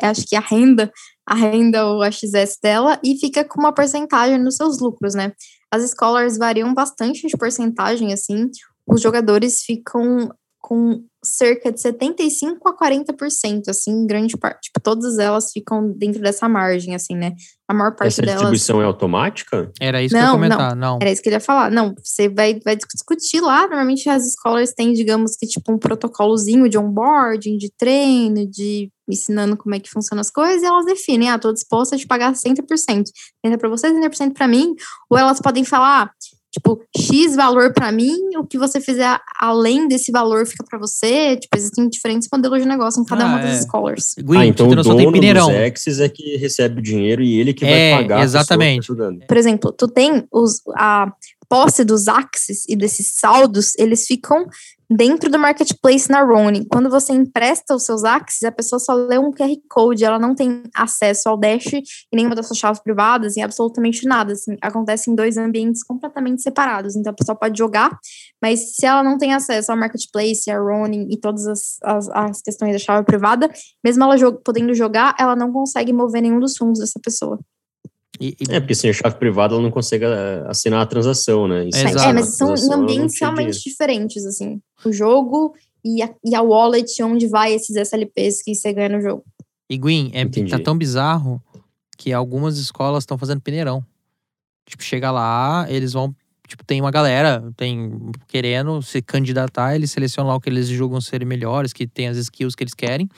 [0.00, 0.92] acho que a renda,
[1.26, 5.32] a renda ou a XS dela, e fica com uma porcentagem nos seus lucros, né?
[5.70, 8.48] As scholars variam bastante de porcentagem, assim,
[8.86, 14.66] os jogadores ficam com cerca de 75% a 40%, assim, grande parte.
[14.66, 17.34] Tipo, todas elas ficam dentro dessa margem, assim, né?
[17.70, 18.34] A maior parte Essa delas.
[18.34, 19.70] distribuição é automática?
[19.78, 20.74] Era isso que eu ia Não, comentar.
[20.74, 20.98] Não.
[21.00, 21.70] Era isso que eu ia falar.
[21.70, 23.60] Não, você vai, vai discutir lá.
[23.68, 29.56] Normalmente as escolas têm, digamos que, tipo, um protocolozinho de onboarding, de treino, de ensinando
[29.56, 32.32] como é que funcionam as coisas, e elas definem, ah, tô disposta a te pagar
[32.32, 33.04] 100%.
[33.46, 34.74] 30% para você, 30% para mim.
[35.08, 36.10] Ou elas podem falar,
[36.50, 41.36] tipo, X valor para mim, o que você fizer além desse valor fica para você.
[41.36, 43.62] Tipo, existem diferentes modelos de negócio em cada Ah, uma das é.
[43.62, 44.14] scholars.
[44.22, 47.38] Gwen, ah, então você o dono tem dos Exes é que recebe o dinheiro e
[47.38, 48.86] ele que É, vai pagar exatamente.
[48.86, 49.26] tá jogando.
[49.26, 51.12] por exemplo, tu tem os, a
[51.50, 54.46] posse dos axes e desses saldos, eles ficam
[54.88, 56.64] dentro do marketplace na Ronin.
[56.64, 60.32] Quando você empresta os seus axes, a pessoa só lê um QR Code, ela não
[60.32, 61.82] tem acesso ao Dash e
[62.14, 64.32] nenhuma das suas chaves privadas, em absolutamente nada.
[64.32, 66.94] Assim, acontece em dois ambientes completamente separados.
[66.94, 67.98] Então a pessoa pode jogar,
[68.40, 72.42] mas se ela não tem acesso ao marketplace, a Ronin e todas as, as, as
[72.42, 73.50] questões da chave privada,
[73.84, 77.40] mesmo ela jo podendo jogar, ela não consegue mover nenhum dos fundos dessa pessoa.
[78.20, 81.48] E- e- É, porque sem a chave privada ela não consegue eh, assinar a transação,
[81.48, 81.66] né?
[81.68, 82.08] Isso Exato.
[82.10, 83.60] É, mas são em ambientes realmente dinheiro.
[83.64, 84.60] diferentes, assim.
[84.84, 89.00] O jogo e a, e a wallet onde vai esses SLPs que você ganha no
[89.00, 89.24] jogo.
[89.70, 90.50] E Gwen, é, Entendi.
[90.50, 91.42] tá tão bizarro
[91.96, 93.84] que algumas escolas estão fazendo peneirão.
[94.66, 96.14] Tipo, chega lá, eles vão.
[96.50, 101.00] Tipo, tem uma galera, tem querendo se candidatar, eles selecionam lá o que eles julgam
[101.00, 103.08] serem melhores, que tem as skills que eles querem,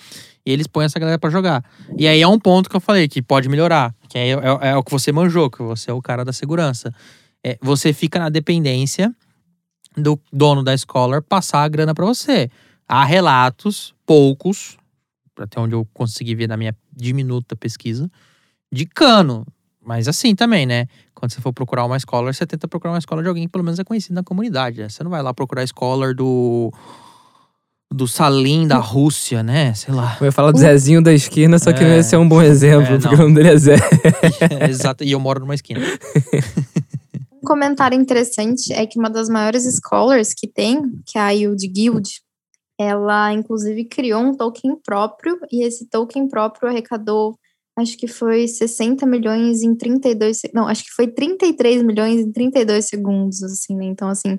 [0.45, 1.65] e eles põem essa galera pra jogar.
[1.97, 4.77] E aí é um ponto que eu falei que pode melhorar, que é, é- é
[4.77, 6.93] o que você manjou, que você é o cara da segurança.
[7.43, 9.11] É, você fica na dependência
[9.97, 12.51] do dono da Scholar passar a grana pra você.
[12.87, 14.77] Há relatos, poucos,
[15.39, 18.11] até onde eu consegui ver na minha diminuta pesquisa,
[18.71, 19.47] de cano.
[19.85, 20.87] Mas assim também, né?
[21.15, 23.65] Quando você for procurar uma scholar, você tenta procurar uma scholar de alguém que pelo
[23.65, 24.89] menos é conhecido na comunidade, né?
[24.89, 26.73] Você não vai lá procurar scholar do.
[27.93, 29.75] do Salim da Rússia, né?
[29.75, 30.17] Sei lá.
[30.21, 31.97] Eu ia falar do Zezinho da esquina, só que não É.
[31.97, 33.25] ia ser um bom exemplo, É, porque não.
[33.25, 33.77] o nome dele é Zé.
[34.71, 35.03] Exato.
[35.05, 35.81] E eu moro numa esquina.
[37.45, 41.67] Um comentário interessante é que uma das maiores scholars que tem, que é a Yield
[41.67, 42.09] Guild,
[42.79, 47.35] ela inclusive criou um token próprio, e esse token próprio arrecadou,
[47.79, 52.31] acho que foi 60 milhões em 32, se- não, acho que foi 33 milhões em
[52.33, 53.87] 32 segundos, assim, né?
[53.87, 54.39] Então, assim,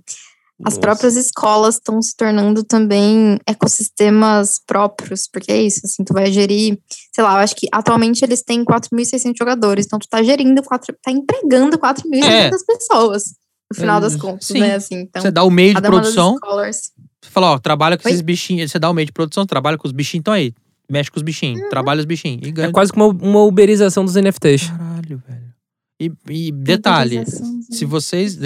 [0.66, 0.80] as Nossa.
[0.80, 6.80] próprias escolas estão se tornando também ecossistemas próprios, porque é isso, assim, tu vai gerir,
[7.14, 10.96] sei lá, eu acho que atualmente eles têm 4.600 jogadores, então tu tá gerindo, quatro,
[11.02, 13.24] tá empregando 4.600 pessoas,
[13.72, 14.60] no final das É, contas, sim.
[14.60, 15.22] né, assim, então...
[15.22, 18.12] você dá o meio de das produção, você fala, ó, trabalha com Oi?
[18.12, 18.70] esses bichinhos.
[18.72, 20.54] Você dá o meio de produção, trabalha com os bichinhos, então aí.
[20.94, 21.70] Mexe com os bichinhos, Uhum.
[21.70, 22.48] trabalha os bichinhos.
[22.48, 22.70] E ganha.
[22.70, 24.70] É quase como uma, uma uberização dos NFTs.
[24.70, 25.54] Caralho, velho.
[26.00, 27.24] E, e detalhe,
[27.70, 28.38] se vocês.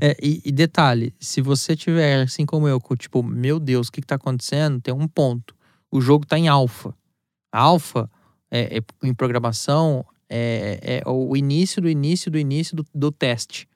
[0.00, 4.00] É, e, e detalhe, se você tiver, assim como eu, tipo, meu Deus, o que,
[4.00, 4.80] que tá acontecendo?
[4.80, 5.54] Tem um ponto.
[5.90, 6.94] O jogo tá em alfa.
[7.52, 8.10] Alfa,
[8.50, 13.68] é, é- em programação, é, é o início do início do início do, do teste.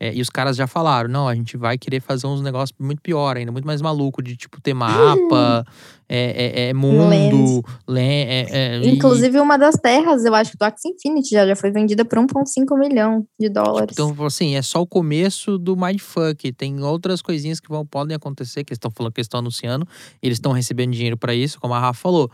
[0.00, 3.02] É, e os caras já falaram, não, a gente vai querer fazer uns negócios muito
[3.02, 5.64] pior ainda, muito mais maluco, de tipo ter mapa,
[6.08, 10.56] é, é- é mundo, len- é- é- e- Inclusive, uma das terras, eu acho que
[10.56, 13.90] do Axie Infinity já, já foi vendida por 1,5 milhão de dólares.
[13.98, 16.52] Então, assim, é só o começo do mindfuck.
[16.52, 19.86] Tem outras coisinhas que vão, podem acontecer, que eles estão falando que estão anunciando.
[20.22, 22.30] Eles estão recebendo dinheiro para isso, como a Rafa falou.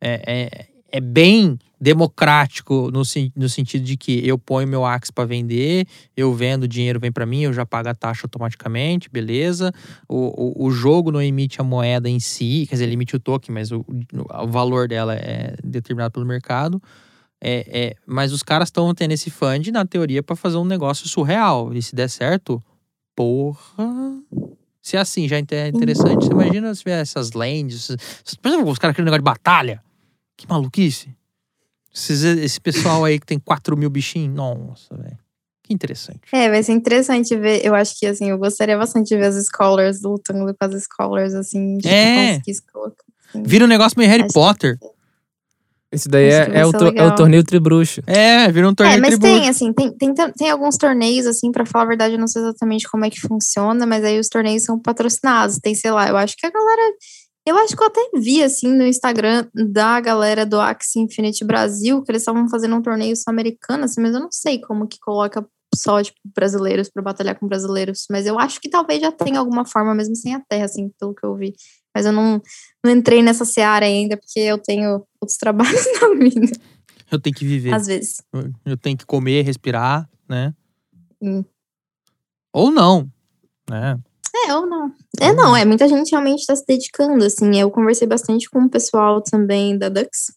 [0.00, 3.02] É, é, é bem democrático no,
[3.34, 7.10] no sentido de que eu ponho meu Axe para vender, eu vendo, o dinheiro vem
[7.10, 9.72] para mim, eu já pago a taxa automaticamente, beleza.
[10.08, 13.18] O, o, o jogo não emite a moeda em si, quer dizer, ele emite o
[13.18, 16.80] token, mas o, o valor dela é determinado pelo mercado.
[17.42, 21.08] É, é, mas os caras estão tendo esse fund, na teoria, para fazer um negócio
[21.08, 21.74] surreal.
[21.74, 22.62] E se der certo,
[23.16, 23.58] porra.
[24.80, 27.88] Se é assim já é interessante, você imagina se tiver essas lands.
[28.40, 29.82] Por exemplo, os caras querem um negócio de batalha.
[30.36, 31.14] Que maluquice.
[31.94, 34.34] Esses- esse pessoal aí que tem 4 mil bichinhos.
[34.34, 35.18] Nossa, velho.
[35.62, 36.20] Que interessante.
[36.32, 37.64] É, vai ser interessante ver.
[37.64, 41.34] Eu acho que, assim, eu gostaria bastante de ver as scholars lutando com as scholars,
[41.34, 41.78] assim.
[41.78, 42.40] tipo, É.
[42.72, 42.96] colocar,
[43.30, 43.42] assim.
[43.44, 44.78] Vira um negócio meio Harry Acho que- Potter.
[45.90, 48.02] Esse daí é, que é, o é o torneio tribruxo.
[48.04, 51.64] É, vira um torneio É, mas tem, assim, tem, tem, tem alguns torneios, assim, pra
[51.64, 54.64] falar a verdade, eu não sei exatamente como é que funciona, mas aí os torneios
[54.64, 55.58] são patrocinados.
[55.60, 56.94] Tem, sei lá, eu acho que a galera.
[57.46, 62.02] Eu acho que eu até vi, assim, no Instagram da galera do Axie Infinity Brasil,
[62.02, 65.46] que eles estavam fazendo um torneio sul-americano, assim, mas eu não sei como que coloca
[65.74, 68.06] só, tipo, brasileiros pra batalhar com brasileiros.
[68.10, 71.14] Mas eu acho que talvez já tenha alguma forma, mesmo sem a terra, assim, pelo
[71.14, 71.54] que eu vi.
[71.94, 72.40] Mas eu não,
[72.82, 76.56] não entrei nessa seara ainda, porque eu tenho outros trabalhos na vida,
[77.10, 77.74] Eu tenho que viver.
[77.74, 78.22] às vezes.
[78.64, 80.54] Eu tenho que comer, respirar, né?
[81.20, 81.44] Hum.
[82.52, 83.10] Ou não,
[83.68, 83.98] né?
[84.34, 84.92] É, ou não.
[85.20, 88.70] É, não, é, muita gente realmente está se dedicando, assim, eu conversei bastante com o
[88.70, 90.32] pessoal também da Dux,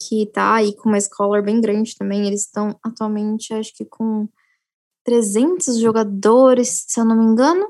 [0.00, 4.28] que tá aí com uma scholar bem grande também, eles estão atualmente, acho que com
[5.04, 7.66] 300 jogadores, se eu não me engano,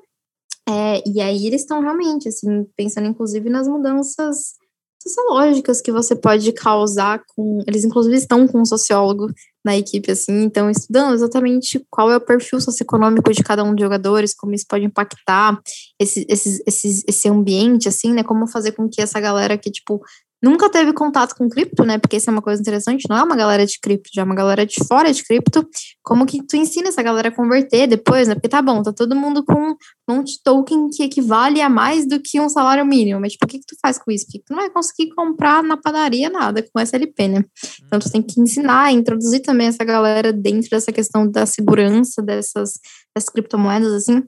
[0.69, 4.55] é, e aí eles estão realmente, assim, pensando inclusive nas mudanças
[5.03, 9.27] sociológicas que você pode causar com, eles inclusive estão com um sociólogo
[9.65, 13.83] na equipe, assim, então estudando exatamente qual é o perfil socioeconômico de cada um dos
[13.83, 15.59] jogadores, como isso pode impactar
[15.99, 20.03] esse, esse, esse, esse ambiente, assim, né, como fazer com que essa galera que, tipo,
[20.45, 23.35] nunca teve contato com cripto, né, porque isso é uma coisa interessante, não é uma
[23.35, 25.67] galera de cripto, já é uma galera de fora de cripto,
[26.03, 29.17] como que tu ensina essa galera a converter depois, né, porque tá bom, tá todo
[29.17, 29.77] mundo com um
[30.09, 33.49] monte de token que equivale a mais do que um salário mínimo, mas, tipo, o
[33.49, 34.27] que que tu faz com isso?
[34.27, 37.45] Porque tu não vai conseguir comprar na padaria nada com SLP, né,
[37.87, 42.75] então tu tem que ensinar, introduzir também essa galera dentro dessa questão da segurança dessas,
[43.17, 44.23] dessas criptomoedas, assim.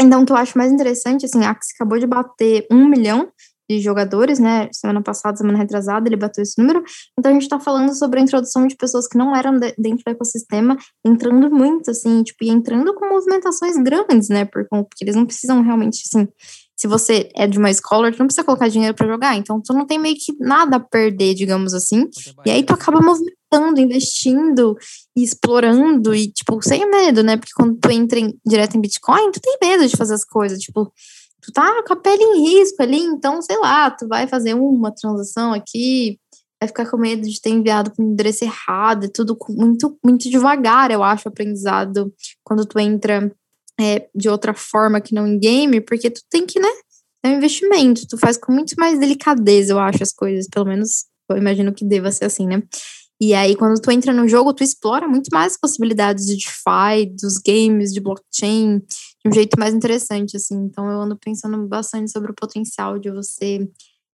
[0.00, 3.30] Então, o que eu acho mais interessante, assim, a Axie acabou de bater um milhão
[3.78, 4.68] de jogadores, né?
[4.72, 6.82] Semana passada, semana retrasada, ele bateu esse número.
[7.18, 10.04] Então, a gente tá falando sobre a introdução de pessoas que não eram de- dentro
[10.04, 14.44] do ecossistema, entrando muito, assim, tipo, e entrando com movimentações grandes, né?
[14.44, 16.28] Por, porque eles não precisam realmente, assim,
[16.76, 19.72] se você é de uma scholar, tu não precisa colocar dinheiro para jogar, então tu
[19.72, 22.08] não tem meio que nada a perder, digamos assim.
[22.44, 24.76] E aí tu acaba movimentando, investindo
[25.16, 27.36] e explorando e, tipo, sem medo, né?
[27.36, 30.58] Porque quando tu entra em- direto em Bitcoin, tu tem medo de fazer as coisas,
[30.58, 30.92] tipo,
[31.42, 34.92] tu tá com a pele em risco ali, então, sei lá, tu vai fazer uma
[34.92, 36.18] transação aqui,
[36.60, 40.30] vai ficar com medo de ter enviado para um endereço errado, é tudo muito, muito
[40.30, 42.14] devagar, eu acho, aprendizado,
[42.44, 43.30] quando tu entra
[43.80, 46.70] é, de outra forma que não em game, porque tu tem que, né,
[47.24, 51.06] é um investimento, tu faz com muito mais delicadeza, eu acho, as coisas, pelo menos
[51.28, 52.62] eu imagino que deva ser assim, né?
[53.20, 57.38] E aí, quando tu entra no jogo, tu explora muito mais possibilidades de DeFi, dos
[57.38, 58.82] games, de blockchain,
[59.24, 60.56] de um jeito mais interessante, assim.
[60.64, 63.68] Então, eu ando pensando bastante sobre o potencial de você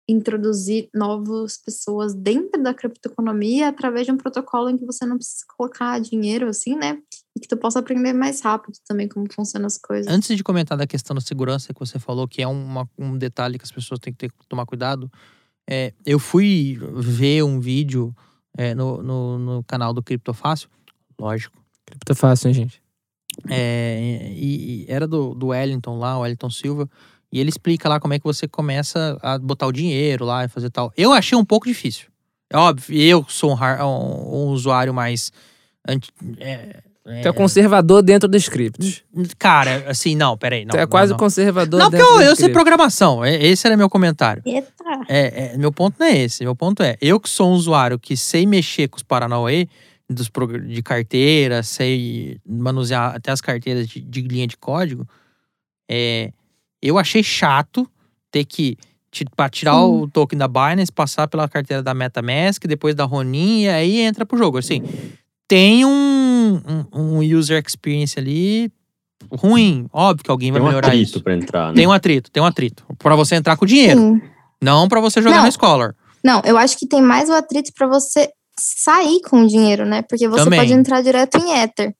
[0.08, 5.44] introduzir novas pessoas dentro da criptoeconomia através de um protocolo em que você não precisa
[5.56, 6.98] colocar dinheiro, assim, né?
[7.36, 10.12] E que tu possa aprender mais rápido também como funcionam as coisas.
[10.12, 13.58] Antes de comentar da questão da segurança que você falou, que é uma- um detalhe
[13.58, 15.10] que as pessoas têm que ter, tomar cuidado,
[15.68, 18.14] é, eu fui ver um vídeo
[18.56, 20.68] é, no, no, no canal do Criptofácil,
[21.20, 22.82] lógico, Cripto é fácil, hein, gente?
[23.48, 26.88] É, e, e era do, do Wellington lá, o Wellington Silva,
[27.32, 30.48] e ele explica lá como é que você começa a botar o dinheiro lá e
[30.48, 30.92] fazer tal.
[30.96, 32.06] Eu achei um pouco difícil.
[32.50, 35.32] É óbvio, eu sou um, um- um usuário mais.
[35.88, 36.80] anti- é,
[37.22, 39.04] Tu é conservador dentro dos criptos.
[39.38, 40.64] Cara, assim, não, peraí.
[40.64, 41.18] Não, tu é não, quase não.
[41.18, 43.24] conservador Não, porque dentro eu, dos eu sei programação.
[43.24, 44.42] é- Esse era meu comentário.
[44.44, 44.68] Eita!
[45.08, 46.42] É, é, meu ponto não é esse.
[46.42, 49.68] Meu ponto é, eu que sou um usuário que sei mexer com os Paranauê,
[50.08, 50.30] dos,
[50.66, 55.06] de carteira, sei manusear até as carteiras de, de linha de código,
[55.88, 56.32] é,
[56.82, 57.88] eu achei chato
[58.30, 58.76] ter que
[59.34, 63.68] pra tirar o token da Binance, passar pela carteira da MetaMask, depois da Ronin, e
[63.68, 64.58] aí entra pro jogo.
[64.58, 64.82] Assim,
[65.48, 66.60] tem um,
[66.92, 68.70] um, um user experience ali
[69.32, 69.86] ruim.
[69.92, 71.22] Óbvio que alguém vai Tem um melhorar atrito isso.
[71.22, 71.74] pra entrar, né?
[71.74, 72.84] Tem um atrito, tem um atrito.
[72.98, 73.98] Pra você entrar com dinheiro.
[73.98, 74.22] Sim.
[74.62, 75.46] Não pra você jogar Não.
[75.46, 75.94] no Scholar.
[76.22, 80.02] Não, eu acho que tem mais o atrito pra você sair com o dinheiro, né?
[80.02, 80.60] Porque você Também.
[80.60, 81.94] pode entrar direto em Ether.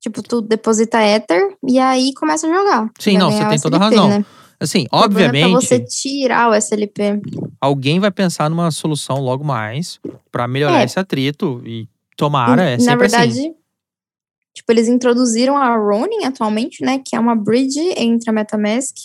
[0.00, 2.90] Tipo, tu deposita Ether e aí começa a jogar.
[2.98, 4.08] Sim, não, você tem toda a razão.
[4.08, 4.24] Né?
[4.58, 7.20] Assim, O problema É pra você obviamente, tirar o SLP.
[7.60, 10.00] alguém vai pensar numa solução logo mais
[10.30, 10.84] pra melhorar É.
[10.84, 11.60] esse atrito.
[11.64, 13.54] E tomara, é Na sempre verdade, assim.
[14.54, 17.00] tipo, eles introduziram a Ronin atualmente, né?
[17.04, 18.96] Que é uma bridge entre a MetaMask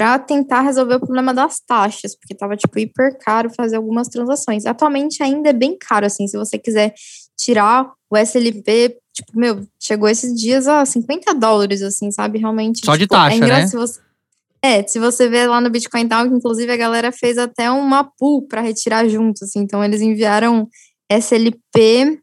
[0.00, 4.64] para tentar resolver o problema das taxas, porque tava, tipo, hiper caro fazer algumas transações.
[4.64, 6.94] Atualmente ainda é bem caro, assim, se você quiser
[7.38, 12.38] tirar o SLP, tipo, meu, chegou esses dias a 50 dólares, assim, sabe?
[12.38, 12.80] Realmente.
[12.82, 13.66] Só de tipo, taxa, é né?
[13.66, 14.00] se você-
[14.62, 18.46] É, se você ver lá no Bitcoin Talk, inclusive a galera fez até uma pool
[18.48, 19.58] para retirar junto, assim.
[19.60, 20.66] Então eles enviaram
[21.10, 22.18] SLP.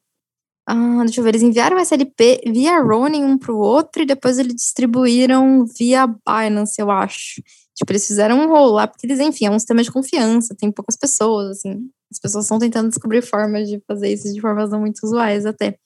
[0.68, 4.56] Ah, deixa eu ver, eles enviaram SLP via Ronin um pro outro e depois eles
[4.56, 7.42] distribuíram via Binance, eu acho.
[7.78, 10.72] Tipo, eles fizeram um rolo lá, porque eles, enfim, é um sistema de confiança, tem
[10.72, 11.88] poucas pessoas, assim.
[12.12, 15.78] As pessoas estão tentando descobrir formas de fazer isso de formas não muito usuais até.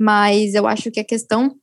[0.00, 1.54] Mas eu acho que a questão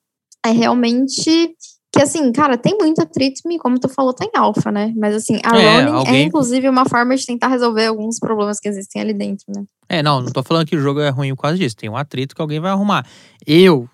[0.46, 1.56] é realmente
[1.92, 4.94] que, assim, cara, tem muito atrito e, como tu falou, tá em alfa, né?
[4.98, 8.60] Mas, assim, a É, Ronin é, alguém- inclusive, uma forma de tentar resolver alguns problemas
[8.60, 9.64] que existem ali dentro, né?
[9.90, 11.76] É, não, não tô falando que o jogo é ruim por causa disso.
[11.76, 13.06] Tem um atrito que alguém vai arrumar.
[13.46, 13.90] Eu,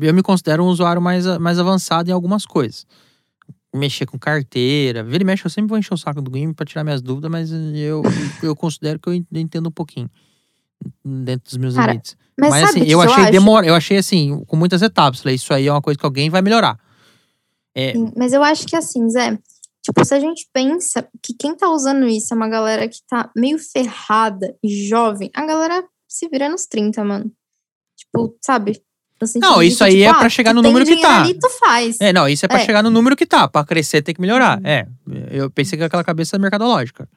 [0.00, 2.86] eu me considero um usuário mais, mais avançado em algumas coisas.
[3.74, 5.04] Mexer com carteira.
[5.04, 7.30] Vira e mexe, eu sempre vou encher o saco do game pra tirar minhas dúvidas,
[7.30, 8.02] mas eu,
[8.42, 10.10] eu considero que eu entendo um pouquinho.
[11.04, 12.16] Dentro dos meus Cara, limites.
[12.38, 13.32] Mas, Mas, assim, eu achei acho?
[13.32, 15.20] demora, eu achei assim, com muitas etapas.
[15.20, 16.78] Falei, isso aí é uma coisa que alguém vai melhorar.
[17.74, 19.38] É, Sim, mas eu acho que assim, Zé,
[19.82, 23.30] tipo, se a gente pensa que quem tá usando isso é uma galera que tá
[23.36, 27.30] meio ferrada e jovem, a galera se vira nos 30, mano.
[27.96, 28.80] Tipo, sabe?
[29.36, 31.22] Não, isso que, aí tipo, é ah, pra chegar no número que tá.
[31.22, 31.96] Ali, tu faz.
[32.00, 32.64] é, não, isso é pra É.
[32.64, 33.48] chegar no número que tá.
[33.48, 34.58] Pra crescer tem que melhorar.
[34.58, 34.66] Uhum.
[34.66, 34.86] É,
[35.30, 37.08] eu pensei que aquela cabeça mercadológica.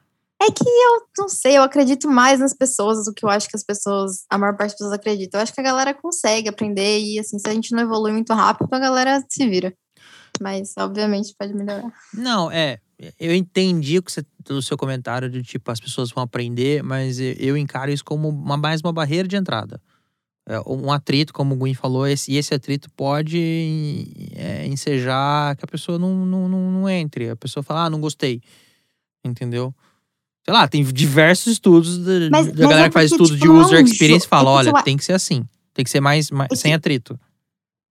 [0.42, 3.56] É que eu não sei, eu acredito mais nas pessoas do que eu acho que
[3.56, 5.38] as pessoas, a maior parte das pessoas acredita.
[5.38, 8.32] Eu acho que a galera consegue aprender e, assim, se a gente não evolui muito
[8.34, 9.72] rápido, a galera se vira.
[10.40, 11.92] Mas, obviamente, pode melhorar.
[12.12, 12.78] Não, é.
[13.20, 17.20] Eu entendi o que você, do seu comentário de tipo, as pessoas vão aprender, mas
[17.20, 19.80] eu, eu encaro isso como uma, mais uma barreira de entrada.
[20.48, 25.68] É, um atrito, como o Gwen falou, e esse atrito pode é, ensejar que a
[25.68, 27.30] pessoa não, não, não, não entre.
[27.30, 28.40] A pessoa fala, ah, não gostei.
[29.24, 29.72] Entendeu?
[30.44, 33.40] Sei lá, tem diversos estudos da, Mas- da mas galera é que faz estudo tipo,
[33.40, 35.44] de é user um experience e fala, É olha, tu- tem que ser assim.
[35.72, 37.18] Tem que ser mais, mais É sem que- atrito.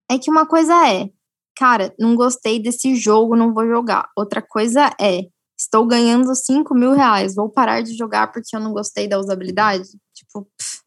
[0.10, 1.10] É que uma coisa é,
[1.58, 4.10] cara, não gostei desse jogo, não vou jogar.
[4.18, 5.22] Outra coisa é,
[5.58, 9.84] estou ganhando 5 mil reais, vou parar de jogar porque eu não gostei da usabilidade?
[10.14, 10.80] Tipo, pff,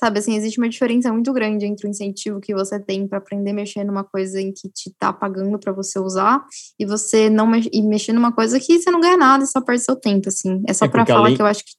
[0.00, 3.50] sabe assim, existe uma diferença muito grande entre o incentivo que você tem para aprender
[3.50, 6.42] a mexer numa coisa em que te tá pagando para você usar
[6.78, 9.60] e você não mex e mexer numa coisa que você não ganha nada e só
[9.60, 10.62] perde seu tempo, assim.
[10.66, 11.72] É só É pra porque falar além- que eu acho que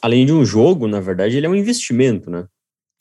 [0.00, 2.46] além de um jogo, na verdade, ele é um investimento, né?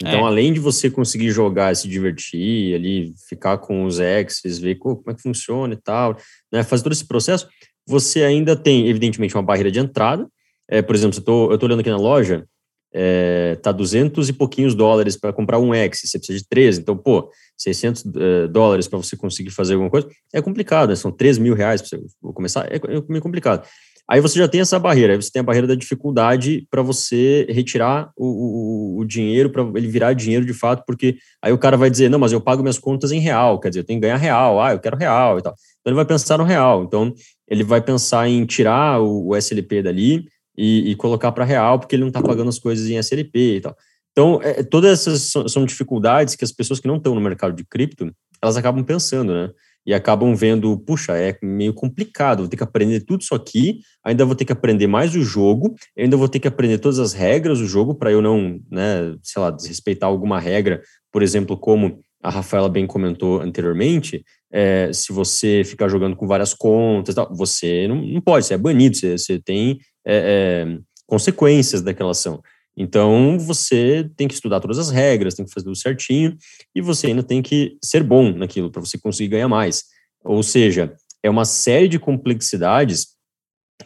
[0.01, 0.23] Então, É.
[0.23, 5.11] além de você conseguir jogar, se divertir, ali, ficar com os exes, ver co- como
[5.11, 6.17] é que funciona e tal,
[6.51, 6.63] né?
[6.63, 7.47] Fazer todo esse processo,
[7.87, 10.27] você ainda tem, evidentemente, uma barreira de entrada.
[10.69, 12.45] É, por exemplo, eu tô, eu tô olhando aqui na loja,
[12.93, 16.97] é, tá 200 e pouquinhos dólares para comprar um X, você precisa de 13, então,
[16.97, 20.95] pô, 600 eh, dólares para você conseguir fazer alguma coisa, é complicado, né?
[20.95, 23.67] São 3 mil reais para você começar, é, é meio complicado.
[24.09, 27.45] Aí você já tem essa barreira, aí você tem a barreira da dificuldade para você
[27.47, 31.77] retirar o, o, o dinheiro, para ele virar dinheiro de fato, porque aí o cara
[31.77, 34.07] vai dizer, não, mas eu pago minhas contas em real, quer dizer, eu tenho que
[34.07, 35.53] ganhar real, ah, eu quero real e tal.
[35.53, 37.13] Então ele vai pensar no real, então
[37.47, 40.25] ele vai pensar em tirar o, o SLP dali
[40.59, 43.61] e, e colocar para real, porque ele não está pagando as coisas em SLP e
[43.61, 43.77] tal.
[44.11, 47.55] Então, é, todas essas são, são dificuldades que as pessoas que não estão no mercado
[47.55, 48.11] de cripto,
[48.43, 49.49] elas acabam pensando, né?
[49.85, 54.25] E acabam vendo, puxa, é meio complicado, vou ter que aprender tudo isso aqui, ainda
[54.25, 57.59] vou ter que aprender mais o jogo, ainda vou ter que aprender todas as regras
[57.59, 62.29] do jogo para eu não, né, sei lá, desrespeitar alguma regra, por exemplo, como a
[62.29, 68.19] Rafaela bem comentou anteriormente, é, se você ficar jogando com várias contas, você não, não
[68.19, 72.41] pode, você é banido, você, você tem é, é, consequências daquela ação.
[72.77, 76.37] Então, você tem que estudar todas as regras, tem que fazer tudo certinho,
[76.73, 79.83] e você ainda tem que ser bom naquilo para você conseguir ganhar mais.
[80.23, 83.07] Ou seja, é uma série de complexidades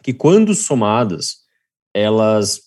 [0.03, 1.37] que, quando somadas,
[1.93, 2.61] elas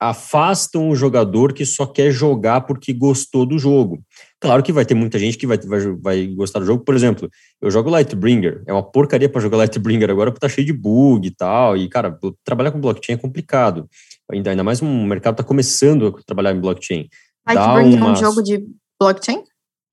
[0.00, 4.02] afastam o jogador que só quer jogar porque gostou do jogo.
[4.42, 6.84] Claro que vai ter muita gente que vai, vai, vai gostar do jogo.
[6.84, 7.30] Por exemplo,
[7.60, 11.24] eu jogo Lightbringer, é uma porcaria para jogar Lightbringer agora porque tá cheio de bug
[11.24, 11.76] e tal.
[11.76, 13.88] E, cara, trabalhar com blockchain é complicado.
[14.32, 17.08] Ainda, ainda mais um mercado tá começando a trabalhar em blockchain.
[17.46, 18.66] Lightbringer é um jogo de
[19.00, 19.44] blockchain?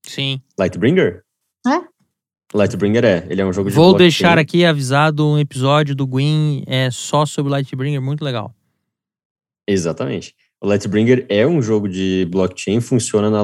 [0.03, 0.41] Sim.
[0.57, 1.21] Lightbringer?
[1.67, 1.81] É?
[2.51, 4.03] Lightbringer é, ele é um jogo de Vou blockchain.
[4.07, 8.51] deixar aqui avisado um episódio do Gwyn é, só sobre Lightbringer, muito legal.
[9.67, 10.33] Exatamente.
[10.61, 13.41] O Lightbringer é um jogo de blockchain, funciona na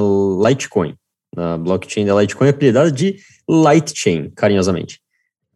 [0.48, 0.94] Litecoin.
[1.34, 3.16] Na blockchain da Litecoin é apelidada de
[3.48, 5.00] Lightchain, carinhosamente.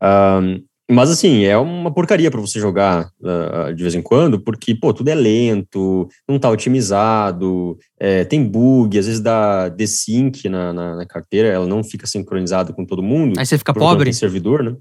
[0.02, 4.74] Um, mas assim, é uma porcaria para você jogar uh, de vez em quando, porque,
[4.74, 10.72] pô, tudo é lento, não tá otimizado, é, tem bug, às vezes dá desync na,
[10.72, 13.38] na, na, carteira, ela não fica sincronizada com todo mundo.
[13.38, 14.04] Aí você fica pobre?
[14.04, 14.74] Tem servidor, né?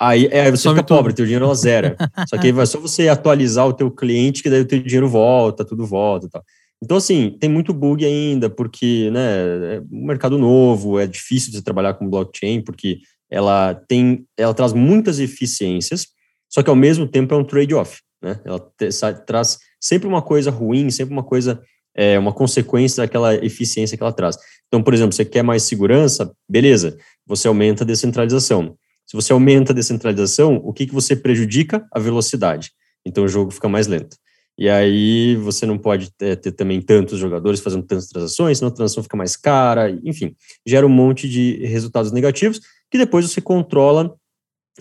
[0.00, 0.96] Aí, é, você Some fica tudo.
[0.96, 1.94] pobre, teu dinheiro ela zera.
[2.26, 5.62] Só que vai só você atualizar o teu cliente, que daí o teu dinheiro volta,
[5.62, 6.42] tudo volta e tal.
[6.82, 11.60] Então, assim, tem muito bug ainda, porque né, é um mercado novo, é difícil de
[11.60, 16.06] trabalhar com blockchain, porque ela tem, ela traz muitas eficiências,
[16.48, 18.40] só que ao mesmo tempo é um trade-off, né?
[18.44, 18.88] Ela te,
[19.26, 21.60] traz sempre uma coisa ruim, sempre uma coisa,
[21.94, 24.38] é, uma consequência daquela eficiência que ela traz.
[24.66, 26.96] Então, por exemplo, você quer mais segurança, beleza,
[27.26, 28.74] você aumenta a descentralização.
[29.10, 31.84] Se você aumenta a descentralização, o que, que você prejudica?
[31.90, 32.70] A velocidade.
[33.04, 34.16] Então o jogo fica mais lento.
[34.56, 38.74] E aí você não pode ter, ter, também tantos jogadores fazendo tantas transações, senão a
[38.74, 44.14] transação fica mais cara, enfim, gera um monte de resultados negativos que depois você controla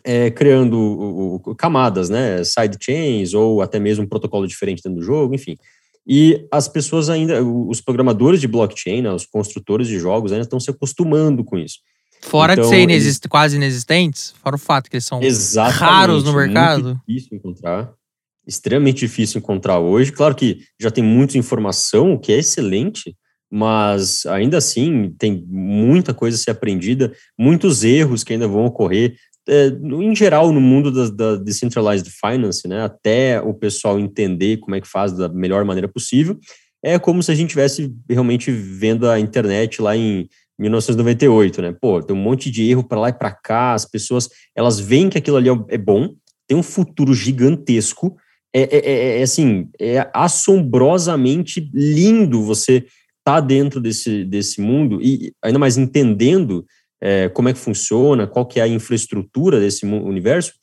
[0.03, 5.03] é, criando o, o, camadas, né, sidechains ou até mesmo um protocolo diferente dentro do
[5.03, 5.57] jogo, enfim.
[6.05, 10.59] E as pessoas ainda, os programadores de blockchain, né, os construtores de jogos ainda estão
[10.59, 11.79] se acostumando com isso.
[12.21, 13.29] Fora então, de ser inexist eles...
[13.29, 15.21] quase inexistentes, fora o fato que eles são
[15.71, 16.83] raros no mercado.
[16.83, 17.93] Muito difícil encontrar
[18.49, 20.11] extremamente difícil encontrar hoje.
[20.11, 23.15] Claro que já tem muita informação, o que é excelente,
[23.49, 29.15] mas ainda assim tem muita coisa a ser aprendida, muitos erros que ainda vão ocorrer.
[29.47, 34.75] É, em geral, no mundo da, da decentralized finance, né, até o pessoal entender como
[34.75, 36.37] é que faz da melhor maneira possível,
[36.83, 40.27] é como se a gente tivesse realmente vendo a internet lá em
[40.59, 41.75] 1998, né?
[41.79, 45.09] Pô, tem um monte de erro para lá e para cá, as pessoas elas veem
[45.09, 46.13] que aquilo ali é, é bom,
[46.47, 48.17] tem um futuro gigantesco,
[48.53, 52.89] é, é, é, é, assim, é assombrosamente lindo você estar
[53.23, 56.65] tá dentro desse, desse mundo e ainda mais entendendo
[57.01, 60.53] é, como é que funciona, qual que é a infraestrutura desse universo,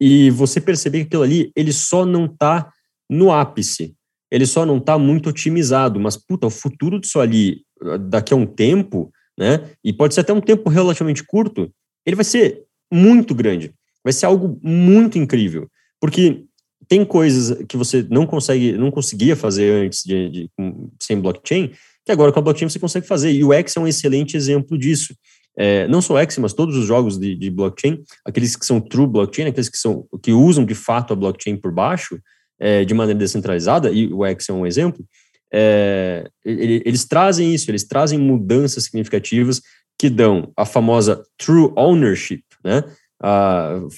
[0.00, 2.70] e você perceber que aquilo ali, ele só não está
[3.10, 3.94] no ápice,
[4.30, 7.62] ele só não está muito otimizado, mas, puta, o futuro disso ali,
[8.08, 11.70] daqui a um tempo, né, e pode ser até um tempo relativamente curto,
[12.04, 12.62] ele vai ser
[12.92, 13.72] muito grande,
[14.04, 15.68] vai ser algo muito incrível,
[16.00, 16.44] porque
[16.88, 20.50] tem coisas que você não consegue, não conseguia fazer antes de, de,
[21.00, 21.72] sem blockchain,
[22.04, 23.32] que agora com a blockchain você consegue fazer.
[23.32, 25.14] E o X é um excelente exemplo disso.
[25.56, 28.80] É, não só o X, mas todos os jogos de, de, blockchain, aqueles que são
[28.80, 32.18] true blockchain, aqueles que são que usam de fato a blockchain por baixo,
[32.58, 35.04] é, de maneira descentralizada, e o X é um exemplo,
[35.52, 39.60] é, eles trazem isso, eles trazem mudanças significativas
[39.98, 42.82] que dão a famosa true ownership, né?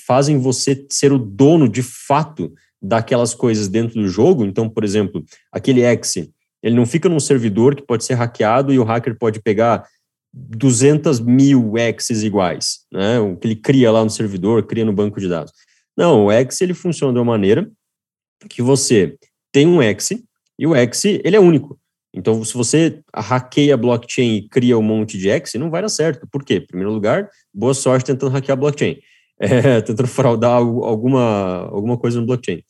[0.07, 2.53] Fazem você ser o dono de fato
[2.83, 4.45] daquelas coisas dentro do jogo.
[4.45, 6.29] Então, por exemplo, aquele X,
[6.63, 9.87] ele não fica num servidor que pode ser hackeado e o hacker pode pegar
[10.33, 13.21] 200 mil X's iguais, né?
[13.21, 15.53] O que ele cria lá no servidor, cria no banco de dados.
[15.97, 17.71] Não, o X ele funciona de uma maneira
[18.51, 19.17] que você
[19.53, 20.11] tem um X
[20.59, 21.79] e o X ele é único.
[22.13, 25.89] Então, se você hackeia a blockchain e cria um monte de X, não vai dar
[25.89, 26.29] certo.
[26.31, 26.57] Por quê?
[26.57, 28.99] Em primeiro lugar, boa sorte tentando hackear a blockchain.
[29.39, 32.63] é, tentando fraudar alguma, alguma coisa no blockchain.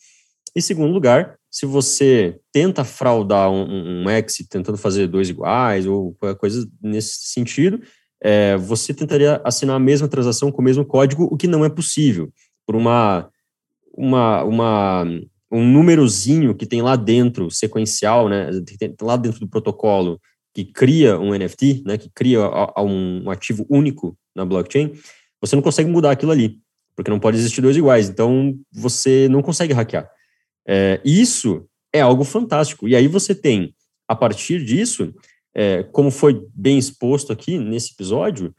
[0.57, 6.15] Em segundo lugar, se você tenta fraudar um, um X tentando fazer dois iguais ou
[6.15, 7.81] qualquer coisa nesse sentido,
[8.23, 11.69] é, você tentaria assinar a mesma transação com o mesmo código, o que não é
[11.69, 12.33] possível,
[12.67, 13.29] por uma,
[13.93, 15.07] uma, uma
[15.55, 18.51] um númerozinho que tem lá dentro, sequencial, né,
[19.01, 20.21] lá dentro do protocolo,
[20.53, 22.41] que cria um NFT, né, que cria
[22.79, 24.93] um ativo único na blockchain,
[25.41, 26.59] você não consegue mudar aquilo ali,
[26.97, 28.09] porque não pode existir dois iguais.
[28.09, 30.11] Então, você não consegue hackear.
[30.67, 32.89] É, isso é algo fantástico.
[32.89, 33.75] E aí você tem,
[34.09, 35.15] a partir disso,
[35.55, 38.55] é, como foi bem exposto aqui nesse episódio,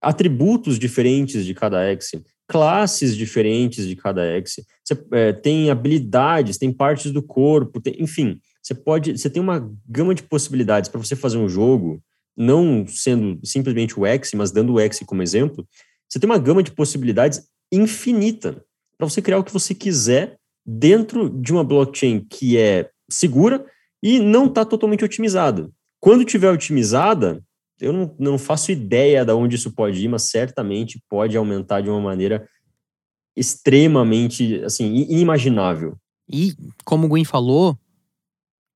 [0.00, 2.12] atributos diferentes de cada X,
[2.48, 4.56] classes diferentes de cada X.
[4.82, 9.70] Você é, tem habilidades, tem partes do corpo, tem, enfim, você pode, você tem uma
[9.86, 12.02] gama de possibilidades para você fazer um jogo,
[12.36, 15.66] não sendo simplesmente o X, mas dando o X como exemplo,
[16.08, 18.64] você tem uma gama de possibilidades infinita
[18.96, 23.64] para você criar o que você quiser dentro de uma blockchain que é segura
[24.02, 25.70] e não está totalmente otimizada.
[26.00, 27.42] Quando tiver otimizada,
[27.80, 31.88] eu não, não faço ideia de onde isso pode ir, mas certamente pode aumentar de
[31.88, 32.48] uma maneira
[33.36, 35.96] extremamente, assim, inimaginável.
[36.28, 36.54] E,
[36.84, 37.78] como o Gwen falou,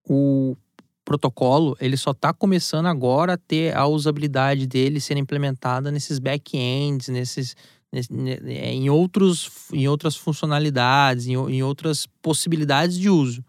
[0.08, 0.56] o
[1.04, 7.08] protocolo, ele só está começando agora a ter a usabilidade dele sendo implementada nesses back-ends,
[7.08, 7.56] nesses,
[7.92, 13.44] em, outros, em outras funcionalidades, em, em outras possibilidades de uso.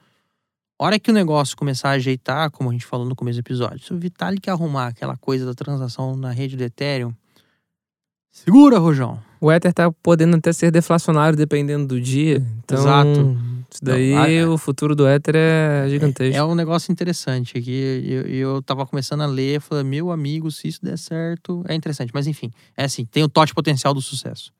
[0.83, 3.85] Hora que o negócio começar a ajeitar, como a gente falou no começo do episódio,
[3.85, 7.13] se o Vitalik arrumar aquela coisa da transação na rede do Ethereum,
[8.31, 9.19] segura, Rojão.
[9.39, 12.45] O Ether tá podendo até ser deflacionário dependendo do dia.
[12.63, 13.37] Então, Exato.
[13.69, 16.35] Isso daí, Não, a, o futuro do Ether é gigantesco.
[16.35, 18.03] É, é um negócio interessante aqui.
[18.05, 22.11] Eu, eu tava começando a ler, falei, meu amigo, se isso der certo, é interessante.
[22.13, 24.53] Mas enfim, é assim, tem o tote potencial do sucesso.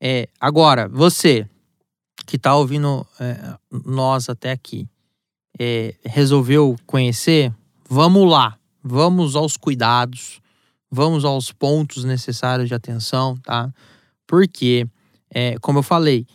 [0.00, 1.48] É, agora, você
[2.26, 4.88] que tá ouvindo é, nós até aqui,
[5.58, 7.52] é, resolveu conhecer,
[7.88, 10.40] vamos lá, vamos aos cuidados,
[10.90, 13.72] vamos aos pontos necessários de atenção, tá?
[14.26, 14.86] Porque,
[15.30, 16.26] é, como eu falei,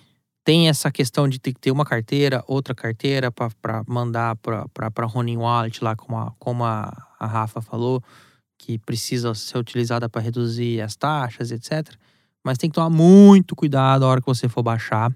[0.43, 5.37] tem essa questão de ter que ter uma carteira, outra carteira para mandar para Ronin
[5.37, 8.01] Wallet, lá como a, como a, a Rafa falou,
[8.57, 11.93] que precisa ser utilizada para reduzir as taxas, etc.
[12.43, 15.13] Mas tem que tomar muito cuidado a hora que você for baixar.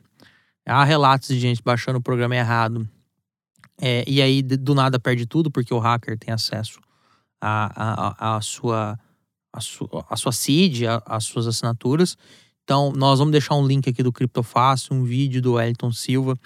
[0.66, 2.88] Há relatos de gente baixando o programa errado.
[3.86, 6.80] É, e aí, do nada, perde tudo, porque o hacker tem acesso
[7.42, 8.98] à, a a sua,
[9.60, 12.18] sua, a sua seed, às suas assinaturas.
[12.64, 16.40] Então, nós vamos deixar um link aqui do Criptofácil, um vídeo do Wellington Silva,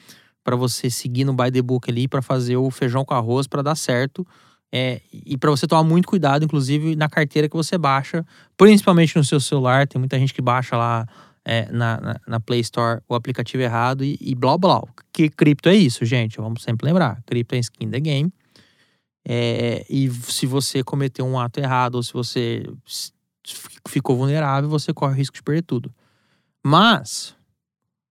[0.43, 3.61] para você seguir no By the Book ali, para fazer o feijão com arroz, para
[3.61, 4.25] dar certo.
[4.73, 8.25] É, e para você tomar muito cuidado, inclusive na carteira que você baixa,
[8.57, 9.87] principalmente no seu celular.
[9.87, 11.07] Tem muita gente que baixa lá
[11.49, 14.81] é, na, na, na, Play Store o aplicativo errado e, e blá blá.
[15.13, 16.37] Que cripto é isso, gente?
[16.37, 18.33] Vamos sempre lembrar: cripto é skin the game.
[19.25, 22.65] É, e se você cometeu um ato errado ou se você
[23.87, 25.93] ficou vulnerável, você corre o risco de perder tudo.
[26.65, 27.33] Mas,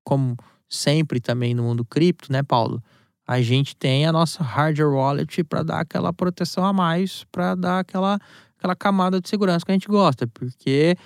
[0.03, 0.35] como
[0.69, 2.83] sempre também no mundo cripto, né, Paulo?
[3.27, 7.81] a gente tem a nossa hardware wallet para dar aquela proteção a mais, para dar
[7.81, 8.21] aquela,
[8.57, 10.97] aquela camada de segurança que a gente gosta, porque,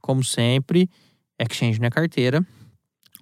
[0.00, 0.90] como sempre,
[1.38, 2.46] exchange não é carteira,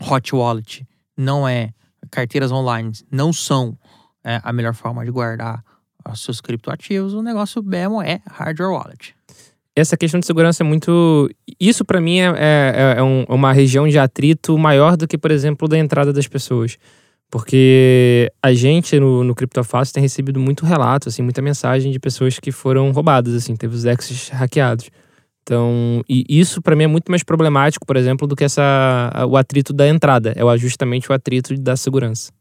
[0.00, 0.86] hot wallet
[1.16, 1.70] não é,
[2.10, 3.76] carteiras online não são
[4.24, 5.62] é, a melhor forma de guardar
[6.10, 9.14] os seus criptoativos, o negócio mesmo é hardware wallet.
[9.76, 11.30] Essa questão de segurança é muito.
[11.58, 15.30] Isso, para mim, é, é, é um, uma região de atrito maior do que, por
[15.30, 16.76] exemplo, da entrada das pessoas.
[17.30, 22.40] Porque a gente no, no Criptofácil tem recebido muito relato, assim, muita mensagem de pessoas
[22.40, 24.90] que foram roubadas, assim, teve os exes hackeados.
[25.42, 29.36] Então, e isso para mim é muito mais problemático, por exemplo, do que essa o
[29.36, 32.32] atrito da entrada, é justamente o atrito da segurança.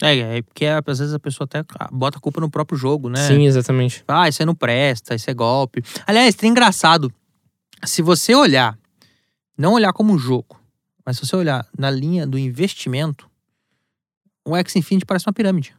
[0.00, 3.26] É, é porque às vezes a pessoa até bota a culpa no próprio jogo, né?
[3.26, 4.04] Sim, exatamente.
[4.06, 5.82] Ah, isso aí não presta, isso é golpe.
[6.06, 7.12] Aliás, tem engraçado.
[7.84, 8.78] Se você olhar,
[9.56, 10.60] não olhar como jogo,
[11.04, 13.28] mas se você olhar na linha do investimento,
[14.44, 15.74] o X Infinity parece uma pirâmide.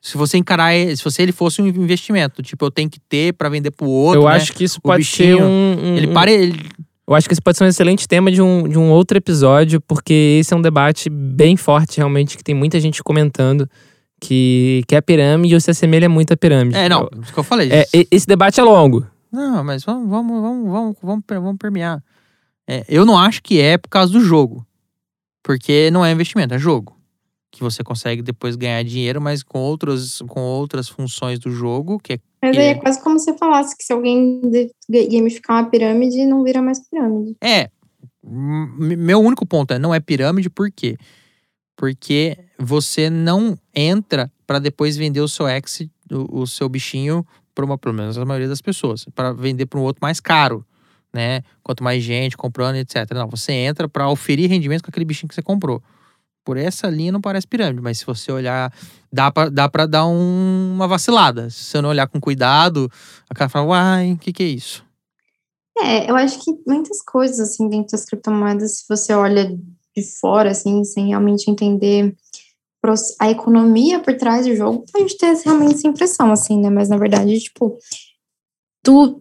[0.00, 3.48] Se você encarar, se você ele fosse um investimento, tipo, eu tenho que ter para
[3.48, 4.22] vender pro outro.
[4.22, 4.36] Eu né?
[4.36, 6.32] acho que isso pode bichinho, ser um, um, Ele pare.
[6.32, 6.66] Ele...
[7.06, 9.80] Eu acho que esse pode ser um excelente tema de um, de um outro episódio,
[9.80, 13.68] porque esse é um debate bem forte, realmente, que tem muita gente comentando
[14.20, 16.76] que, que é a pirâmide ou se assemelha muito à pirâmide.
[16.76, 17.70] É, não, isso que eu falei.
[17.72, 19.06] É, esse debate é longo.
[19.32, 22.02] Não, mas vamos, vamos, vamos, vamos, vamos, vamos permear.
[22.68, 24.64] É, eu não acho que é por causa do jogo.
[25.42, 26.97] Porque não é investimento, é jogo
[27.50, 32.14] que você consegue depois ganhar dinheiro, mas com outras, com outras funções do jogo, que
[32.14, 32.18] é.
[32.42, 34.40] Mas aí é quase como se falasse que se alguém
[35.10, 37.36] gamificar uma pirâmide, não vira mais pirâmide.
[37.42, 37.70] É.
[38.22, 40.96] Meu único ponto é não é pirâmide, por quê?
[41.76, 47.64] Porque você não entra para depois vender o seu ex, o, o seu bichinho, para
[47.64, 50.64] uma, pelo menos a maioria das pessoas, para vender para um outro mais caro,
[51.12, 51.42] né?
[51.62, 53.10] Quanto mais gente comprando, etc.
[53.14, 55.82] Não, você entra para oferir rendimento com aquele bichinho que você comprou
[56.48, 58.72] por essa linha não parece pirâmide, mas se você olhar,
[59.12, 61.50] dá pra, dá pra dar um, uma vacilada.
[61.50, 62.90] Se você não olhar com cuidado,
[63.28, 64.82] a cara fala, uai, o que, que é isso?
[65.78, 69.54] É, eu acho que muitas coisas, assim, dentro das criptomoedas, se você olha
[69.94, 72.16] de fora, assim, sem realmente entender
[73.20, 76.70] a economia por trás do jogo, pode ter realmente essa impressão, assim, né?
[76.70, 77.76] Mas, na verdade, tipo,
[78.82, 79.20] tu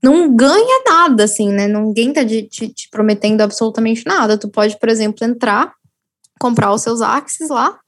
[0.00, 1.66] não ganha nada, assim, né?
[1.66, 4.38] Ninguém tá te, te, te prometendo absolutamente nada.
[4.38, 5.74] Tu pode, por exemplo, entrar
[6.38, 7.78] comprar os seus Axis lá.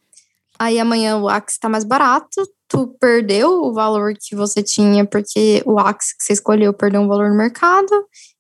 [0.59, 5.63] Aí amanhã o Axis tá mais barato, tu perdeu o valor que você tinha porque
[5.65, 7.91] o Axis que você escolheu perdeu um valor no mercado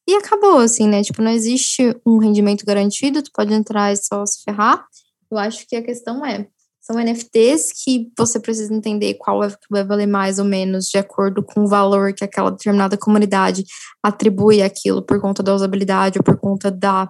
[0.06, 1.02] e acabou assim, né?
[1.02, 4.84] Tipo, não existe um rendimento garantido, tu pode entrar e só se ferrar.
[5.30, 6.46] Eu acho que a questão é,
[6.80, 10.98] são NFTs que você precisa entender qual é que vai valer mais ou menos de
[10.98, 13.64] acordo com o valor que aquela determinada comunidade
[14.02, 17.08] atribui aquilo por conta da usabilidade ou por conta da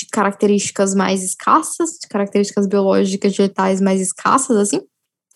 [0.00, 4.80] de características mais escassas, de características biológicas digitais mais escassas, assim.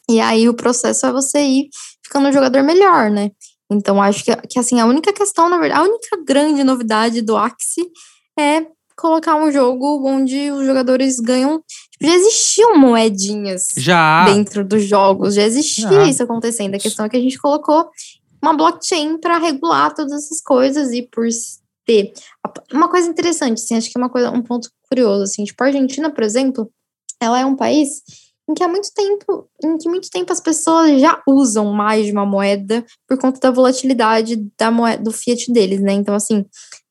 [0.08, 1.68] E aí o processo é você ir
[2.02, 3.30] ficando um jogador melhor, né?
[3.70, 7.36] Então acho que, que assim, a única questão, na verdade, a única grande novidade do
[7.36, 7.90] Axie
[8.38, 11.62] é colocar um jogo onde os jogadores ganham.
[11.90, 14.24] Tipo, já existiam moedinhas já.
[14.26, 16.04] dentro dos jogos, já existia já.
[16.04, 16.74] isso acontecendo.
[16.74, 17.88] A questão é que a gente colocou
[18.42, 21.26] uma blockchain para regular todas essas coisas e por
[21.84, 22.12] ter.
[22.72, 25.66] Uma coisa interessante, assim, acho que é uma coisa, um ponto curioso, assim, tipo, a
[25.66, 26.70] Argentina, por exemplo,
[27.20, 28.02] ela é um país
[28.48, 32.12] em que há muito tempo, em que muito tempo as pessoas já usam mais de
[32.12, 35.92] uma moeda por conta da volatilidade da moeda, do fiat deles, né?
[35.94, 36.44] Então, assim,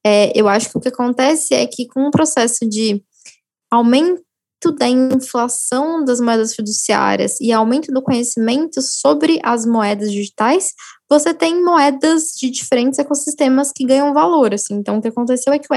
[0.03, 3.03] é, eu acho que o que acontece é que com o processo de
[3.69, 4.23] aumento
[4.63, 10.73] aumento da inflação das moedas fiduciárias e aumento do conhecimento sobre as moedas digitais,
[11.13, 14.73] você tem moedas de diferentes ecossistemas que ganham valor, assim.
[14.73, 15.67] Então, o que aconteceu é que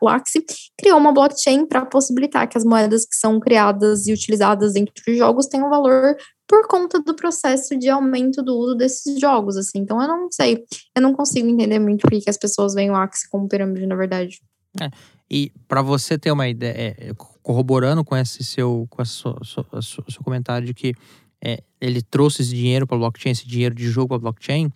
[0.00, 0.44] o Axie
[0.78, 5.16] criou uma blockchain para possibilitar que as moedas que são criadas e utilizadas dentro de
[5.16, 6.14] jogos tenham valor
[6.46, 9.78] por conta do processo de aumento do uso desses jogos, assim.
[9.78, 10.62] Então, eu não sei,
[10.94, 13.96] eu não consigo entender muito por que as pessoas veem o Axie como pirâmide, na
[13.96, 14.40] verdade.
[14.78, 14.90] É,
[15.30, 17.12] e para você ter uma ideia, é,
[17.42, 19.34] corroborando com esse seu, com esse seu,
[19.82, 20.94] seu comentário de que
[21.42, 24.70] é, ele trouxe esse dinheiro para blockchain, esse dinheiro de jogo para blockchain,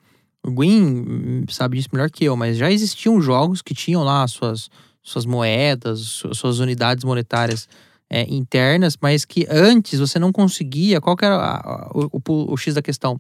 [0.46, 4.26] o Gwyn hum, sabe disso melhor que eu, mas já existiam jogos que tinham lá
[4.26, 4.70] suas,
[5.02, 7.68] suas moedas, suas unidades monetárias
[8.08, 11.00] é, internas, mas que antes você não conseguia.
[11.00, 13.18] Qual era a, a, o, o, o, X da questão?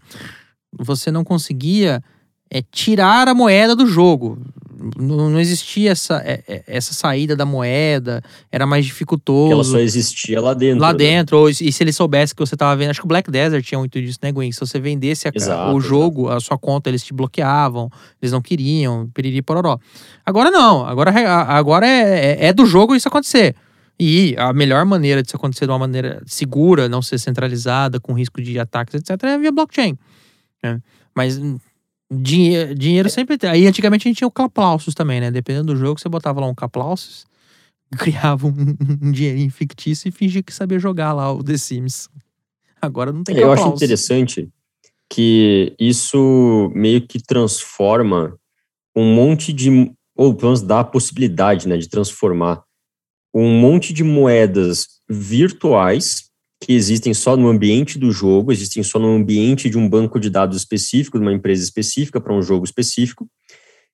[0.72, 2.02] Você não conseguia
[2.50, 4.38] é, tirar a moeda do jogo.
[4.96, 8.22] Não, não existia essa, é, é, essa saída da moeda,
[8.52, 9.52] era mais dificultoso.
[9.52, 10.80] Ela só existia lá dentro.
[10.80, 10.98] Lá né?
[10.98, 13.64] dentro, ou, e se ele soubesse que você estava vendo, acho que o Black Desert
[13.64, 14.52] tinha muito disso, né, Gwen?
[14.52, 16.36] Se você vendesse a, exato, o jogo, exato.
[16.36, 19.78] a sua conta, eles te bloqueavam, eles não queriam, piriri pororó.
[20.24, 23.54] Agora não, agora, agora é, é, é do jogo isso acontecer.
[23.98, 28.12] E a melhor maneira de isso acontecer de uma maneira segura, não ser centralizada, com
[28.12, 29.96] risco de ataques, etc., é via blockchain.
[30.62, 30.80] Né?
[31.14, 31.40] Mas
[32.10, 33.50] dinheiro, dinheiro sempre tem.
[33.50, 35.30] Aí antigamente a gente tinha o Caplausus também, né?
[35.30, 37.26] Dependendo do jogo, você botava lá um Caplausus,
[37.98, 42.08] criava um, um dinheirinho fictício e fingia que sabia jogar lá o The Sims.
[42.80, 44.48] Agora não tem Eu acho interessante
[45.10, 48.36] que isso meio que transforma
[48.94, 49.92] um monte de.
[50.14, 52.62] Ou pelo menos dá a possibilidade, né, de transformar
[53.34, 56.30] um monte de moedas virtuais
[56.60, 60.30] que existem só no ambiente do jogo, existem só no ambiente de um banco de
[60.30, 63.28] dados específico, de uma empresa específica para um jogo específico,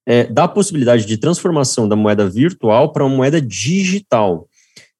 [0.06, 4.48] é, dá a possibilidade de transformação da moeda virtual para uma moeda digital,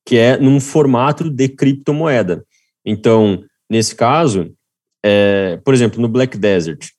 [0.06, 2.44] que é num formato de criptomoeda.
[2.84, 4.52] Então, nesse caso,
[5.04, 6.90] é, por exemplo, no Black Desert,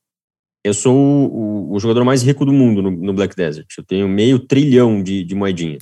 [0.64, 3.68] eu sou o, o, jogador mais rico do mundo no, no, Black Desert.
[3.78, 5.78] Eu tenho meio trilhão de, de moedinha.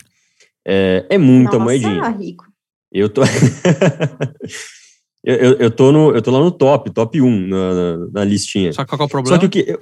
[0.66, 2.10] É, é muita Nossa, moedinha.
[2.10, 2.51] rico.
[2.92, 3.22] Eu tô.
[5.24, 8.24] eu, eu, eu, tô no, eu tô lá no top, top 1 na, na, na
[8.24, 8.74] listinha.
[8.74, 9.36] Só que qual é o problema?
[9.36, 9.72] Só que o que.
[9.72, 9.82] Eu...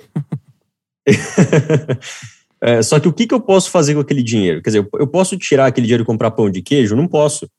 [2.62, 4.62] é, só que o que, que eu posso fazer com aquele dinheiro?
[4.62, 6.96] Quer dizer, eu, posso tirar aquele dinheiro e comprar pão de queijo?
[6.96, 7.50] Não posso.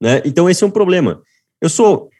[0.00, 0.20] Né?
[0.24, 1.22] Então esse é um problema.
[1.62, 2.10] Eu sou,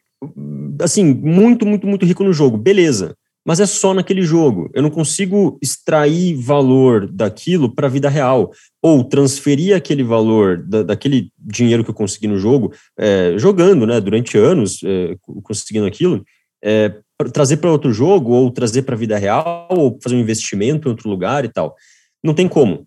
[0.80, 2.56] assim, muito, muito, muito rico no jogo.
[2.56, 3.14] Beleza
[3.44, 4.70] mas é só naquele jogo.
[4.74, 10.82] Eu não consigo extrair valor daquilo para a vida real, ou transferir aquele valor da,
[10.82, 16.24] daquele dinheiro que eu consegui no jogo, é, jogando, né, durante anos, é, conseguindo aquilo,
[16.62, 20.20] é, pra trazer para outro jogo, ou trazer para a vida real, ou fazer um
[20.20, 21.74] investimento em outro lugar e tal.
[22.22, 22.86] Não tem como.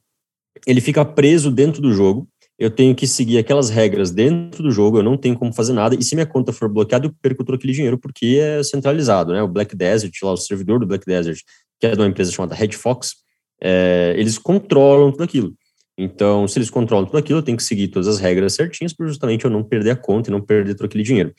[0.66, 2.28] Ele fica preso dentro do jogo,
[2.58, 5.96] eu tenho que seguir aquelas regras dentro do jogo, eu não tenho como fazer nada,
[5.96, 9.42] e se minha conta for bloqueada, eu perco todo aquele dinheiro, porque é centralizado, né?
[9.42, 11.40] O Black Desert, lá, o servidor do Black Desert,
[11.80, 13.16] que é de uma empresa chamada Red Fox,
[13.62, 15.54] é, eles controlam tudo aquilo.
[15.98, 19.08] Então, se eles controlam tudo aquilo, eu tenho que seguir todas as regras certinhas, para
[19.08, 21.34] justamente eu não perder a conta e não perder todo aquele dinheiro.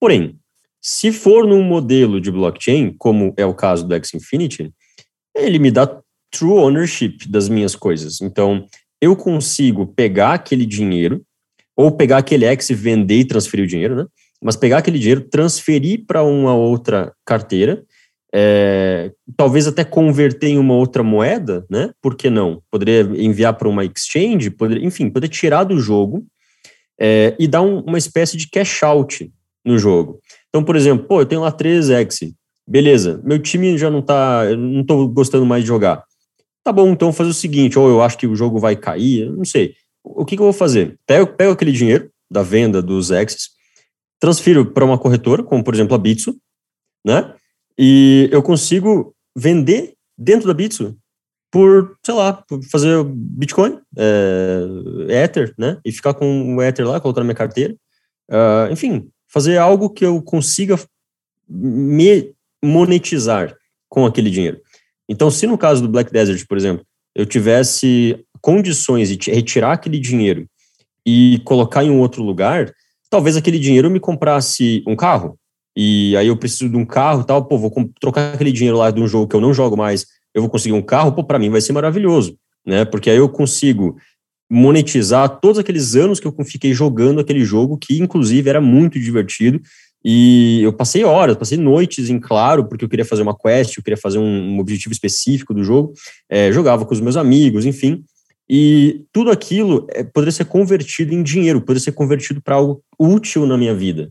[0.00, 0.38] Porém,
[0.80, 4.72] se for num modelo de blockchain, como é o caso do X Infinity,
[5.36, 5.86] ele me dá
[6.30, 8.20] true ownership das minhas coisas.
[8.20, 8.66] Então,
[9.00, 11.22] eu consigo pegar aquele dinheiro,
[11.76, 14.06] ou pegar aquele X e vender e transferir o dinheiro, né?
[14.42, 17.84] Mas pegar aquele dinheiro, transferir para uma outra carteira,
[18.34, 21.90] é, talvez até converter em uma outra moeda, né?
[22.02, 22.62] Por que não?
[22.70, 26.26] Poderia enviar para uma exchange, poderia, enfim, poder tirar do jogo
[27.00, 29.30] é, e dar um, uma espécie de cash out
[29.64, 30.20] no jogo.
[30.48, 32.32] Então, por exemplo, pô, eu tenho lá 3X,
[32.66, 36.02] beleza, meu time já não tá, não estou gostando mais de jogar.
[36.68, 39.42] Tá bom, então fazer o seguinte, ou eu acho que o jogo vai cair, não
[39.42, 39.74] sei.
[40.04, 40.98] O que, que eu vou fazer?
[41.06, 43.48] Pego, pego aquele dinheiro da venda dos Exes,
[44.20, 46.38] transfiro para uma corretora, como por exemplo a Bitso,
[47.02, 47.34] né?
[47.78, 50.94] E eu consigo vender dentro da Bitso
[51.50, 55.80] por, sei lá, fazer Bitcoin, é, Ether, né?
[55.82, 57.74] E ficar com o Ether lá, colocar na minha carteira.
[58.30, 60.78] Uh, enfim, fazer algo que eu consiga
[61.48, 63.56] me monetizar
[63.88, 64.60] com aquele dinheiro.
[65.08, 66.84] Então, se no caso do Black Desert, por exemplo,
[67.14, 70.46] eu tivesse condições de retirar aquele dinheiro
[71.06, 72.72] e colocar em um outro lugar,
[73.10, 75.38] talvez aquele dinheiro me comprasse um carro.
[75.76, 79.00] E aí eu preciso de um carro tal, pô, vou trocar aquele dinheiro lá de
[79.00, 81.50] um jogo que eu não jogo mais, eu vou conseguir um carro, pô, para mim
[81.50, 82.36] vai ser maravilhoso,
[82.66, 82.84] né?
[82.84, 83.96] Porque aí eu consigo
[84.50, 89.60] monetizar todos aqueles anos que eu fiquei jogando aquele jogo, que inclusive era muito divertido,
[90.04, 93.82] e eu passei horas, passei noites em claro, porque eu queria fazer uma quest, eu
[93.82, 95.92] queria fazer um, um objetivo específico do jogo,
[96.28, 98.04] é, jogava com os meus amigos, enfim.
[98.48, 103.44] E tudo aquilo é, poderia ser convertido em dinheiro, poderia ser convertido para algo útil
[103.44, 104.10] na minha vida.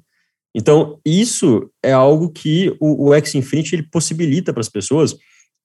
[0.53, 5.15] Então, isso é algo que o, o X Infinity ele possibilita para as pessoas.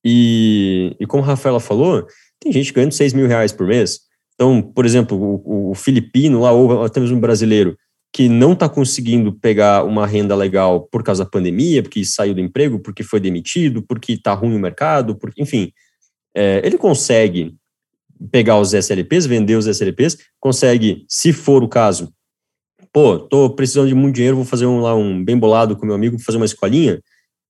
[0.05, 2.07] E, e como a Rafaela falou,
[2.41, 4.01] tem gente ganhando 6 mil reais por mês.
[4.35, 7.77] Então, por exemplo, o, o filipino lá, ou até mesmo um brasileiro,
[8.13, 12.41] que não está conseguindo pegar uma renda legal por causa da pandemia, porque saiu do
[12.41, 15.73] emprego, porque foi demitido, porque está ruim o mercado, porque, enfim,
[16.37, 17.55] é, ele consegue
[18.31, 22.13] pegar os SLPs, vender os SLPs, consegue, se for o caso,
[22.93, 25.95] pô, tô precisando de muito dinheiro, vou fazer um lá um bem bolado com meu
[25.95, 27.01] amigo, fazer uma escolinha,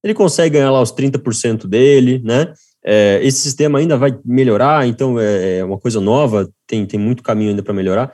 [0.02, 2.52] ele consegue ganhar lá os 30% dele, né?
[2.84, 7.22] É, esse sistema ainda vai melhorar, então é, é uma coisa nova, tem, tem muito
[7.22, 8.12] caminho ainda para melhorar.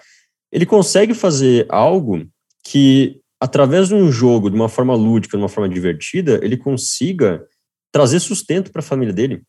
[0.52, 2.26] Ele consegue fazer algo
[2.70, 7.42] que, através de um jogo, de uma forma lúdica, de uma forma divertida, ele consiga
[7.90, 9.42] trazer sustento para a família dele,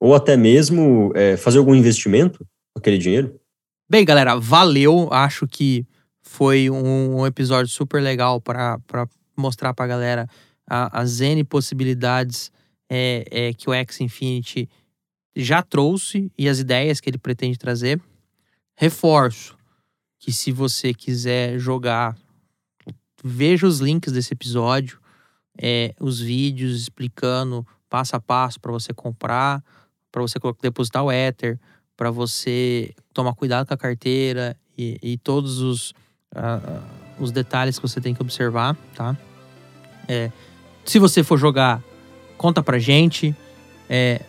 [0.00, 2.40] ou até mesmo é, fazer algum investimento
[2.72, 3.40] com aquele dinheiro.
[3.88, 5.08] Bem, galera, valeu.
[5.12, 5.86] Acho que
[6.20, 8.80] foi um, episódio super legal para
[9.36, 10.28] mostrar para a galera
[10.66, 12.50] as N possibilidades
[12.90, 14.68] é, é, que o X Infinity
[15.36, 18.00] já trouxe e as ideias que ele pretende trazer.
[18.76, 19.56] Reforço
[20.18, 22.16] que se você quiser jogar,
[23.24, 25.00] veja os links desse episódio,
[25.58, 29.64] é, os vídeos explicando passo a passo para você comprar,
[30.12, 31.58] para você depositar o Ether,
[31.96, 35.90] para você tomar cuidado com a carteira e, e todos os,
[36.34, 36.82] uh,
[37.18, 39.16] os detalhes que você tem que observar, tá?
[40.06, 40.30] É,
[40.84, 41.82] se você for jogar,
[42.36, 43.34] conta pra gente.
[43.88, 44.20] É,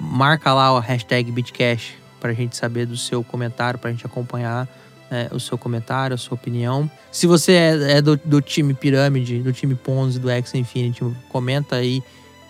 [0.00, 4.68] marca lá o hashtag Bitcash pra gente saber do seu comentário, pra gente acompanhar
[5.10, 6.90] é, o seu comentário, a sua opinião.
[7.10, 11.76] Se você é, é do, do, time Pirâmide, do time Ponzi, do X Infinity, comenta
[11.76, 12.02] aí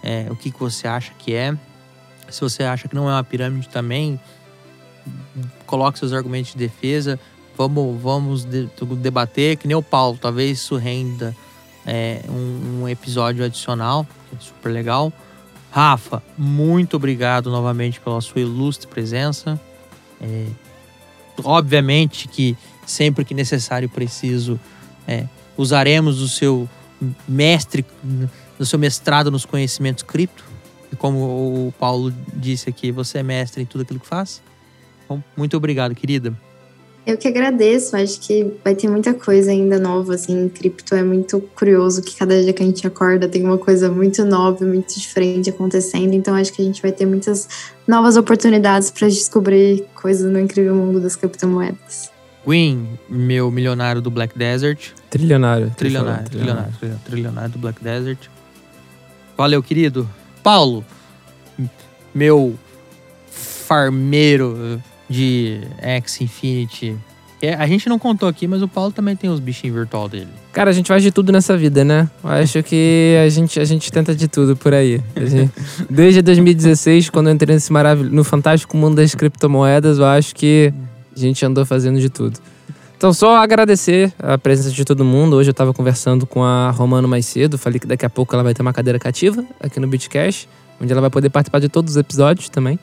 [0.02, 1.56] é, o que, que você acha que é.
[2.28, 4.18] Se você acha que não é uma pirâmide também,
[5.66, 7.18] coloque seus argumentos de defesa.
[7.56, 10.18] Vamos, vamos de, debater, que nem o Paulo.
[10.20, 11.34] Talvez isso renda
[11.86, 15.12] é, um, um, episódio adicional, que é super legal.
[15.70, 19.60] Rafa, muito obrigado novamente pela sua ilustre presença.
[20.20, 20.46] É,
[21.44, 22.56] obviamente que
[22.86, 24.58] sempre que necessário e preciso,
[25.06, 25.26] é,
[25.56, 26.68] usaremos o seu
[27.26, 27.84] mestre,
[28.58, 30.44] do seu mestrado nos conhecimentos cripto.
[30.92, 34.40] E como o Paulo disse aqui, você é mestre em tudo aquilo que faz.
[35.36, 36.36] Muito obrigado, querida.
[37.06, 41.04] Eu que agradeço, acho que vai ter muita coisa ainda nova, assim, em cripto é
[41.04, 44.98] muito curioso que cada dia que a gente acorda tem uma coisa muito nova, muito
[44.98, 47.48] diferente acontecendo, então acho que a gente vai ter muitas
[47.86, 52.10] novas oportunidades para descobrir coisas no incrível mundo das criptomoedas.
[52.44, 54.90] Win, meu milionário do Black Desert.
[55.08, 55.72] Trilionário.
[55.76, 58.18] Trilionário, trilionário, trilionário, trilionário do Black Desert.
[59.36, 60.08] Valeu, querido.
[60.42, 60.84] Paulo,
[62.12, 62.58] meu
[63.30, 66.96] farmeiro de X Infinity.
[67.40, 70.28] É, a gente não contou aqui, mas o Paulo também tem os bichinhos virtual dele.
[70.52, 72.10] Cara, a gente faz de tudo nessa vida, né?
[72.24, 75.02] Eu acho que a gente, a gente tenta de tudo por aí.
[75.16, 75.52] Gente,
[75.90, 80.72] desde 2016, quando eu entrei nesse maravilhoso, no fantástico mundo das criptomoedas, eu acho que
[81.14, 82.40] a gente andou fazendo de tudo.
[82.96, 85.36] Então, só agradecer a presença de todo mundo.
[85.36, 87.58] Hoje eu estava conversando com a Romano mais cedo.
[87.58, 90.48] Falei que daqui a pouco ela vai ter uma cadeira cativa aqui no Bitcash,
[90.80, 92.78] onde ela vai poder participar de todos os episódios também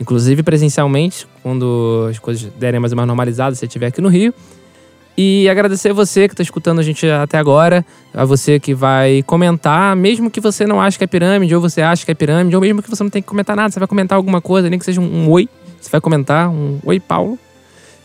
[0.00, 4.34] inclusive presencialmente, quando as coisas derem mais uma normalizada, se você estiver aqui no Rio.
[5.16, 9.22] E agradecer a você que está escutando a gente até agora, a você que vai
[9.22, 12.56] comentar, mesmo que você não ache que é pirâmide, ou você acha que é pirâmide,
[12.56, 14.76] ou mesmo que você não tenha que comentar nada, você vai comentar alguma coisa, nem
[14.76, 15.48] que seja um, um oi,
[15.80, 17.38] você vai comentar um oi, Paulo.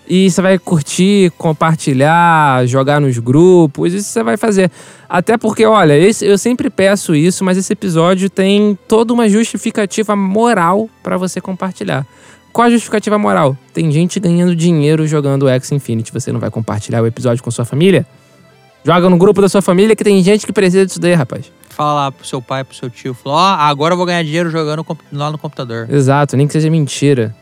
[0.10, 4.72] E você vai curtir, compartilhar, jogar nos grupos, isso você vai fazer.
[5.08, 10.16] Até porque, olha, esse, eu sempre peço isso, mas esse episódio tem toda uma justificativa
[10.16, 12.08] moral para você compartilhar.
[12.52, 13.56] Qual a justificativa moral?
[13.72, 16.12] Tem gente ganhando dinheiro jogando X Infinity.
[16.12, 18.04] Você não vai compartilhar o episódio com sua família?
[18.84, 21.52] Joga no grupo da sua família que tem gente que precisa disso daí, rapaz.
[21.70, 23.14] Fala lá pro seu pai, pro seu tio.
[23.14, 25.88] Fala, ó, oh, agora eu vou ganhar dinheiro jogando lá no computador.
[25.92, 27.36] Exato, nem que seja mentira.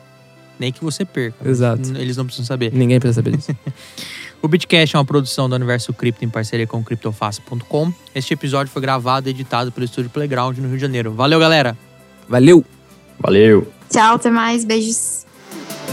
[0.60, 1.48] Nem que você perca.
[1.48, 1.94] Exato.
[1.98, 2.74] Eles não precisam saber.
[2.74, 3.56] Ninguém precisa saber disso.
[4.42, 7.94] o Bitcast é uma produção do Universo Cripto em parceria com criptofácil.com.
[8.14, 11.14] Este episódio foi gravado e editado pelo estúdio Playground no Rio de Janeiro.
[11.14, 11.78] Valeu, galera!
[12.28, 12.66] Valeu!
[13.20, 13.72] Valeu!
[13.90, 14.66] Tchau, até mais.
[14.66, 15.26] Beijos.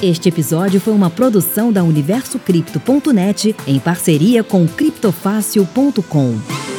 [0.03, 6.74] Este episódio foi uma produção da UniversoCripto.net em parceria com criptofácil.com.